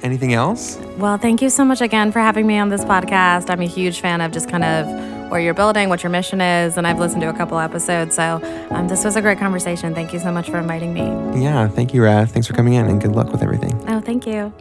[0.03, 0.79] Anything else?
[0.99, 3.51] Well, thank you so much again for having me on this podcast.
[3.51, 4.87] I'm a huge fan of just kind of
[5.31, 8.17] where you're building, what your mission is, and I've listened to a couple episodes.
[8.17, 9.95] So um, this was a great conversation.
[9.95, 11.43] Thank you so much for inviting me.
[11.43, 11.69] Yeah.
[11.69, 12.31] Thank you, Rav.
[12.31, 13.73] Thanks for coming in and good luck with everything.
[13.89, 14.53] Oh, thank you.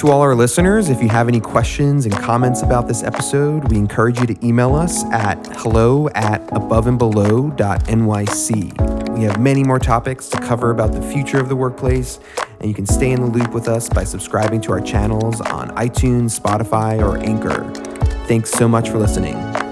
[0.00, 3.76] To all our listeners, if you have any questions and comments about this episode, we
[3.76, 9.18] encourage you to email us at hello at aboveandbelow.nyc.
[9.18, 12.18] We have many more topics to cover about the future of the workplace,
[12.60, 15.70] and you can stay in the loop with us by subscribing to our channels on
[15.70, 17.70] iTunes, Spotify, or Anchor.
[18.26, 19.69] Thanks so much for listening.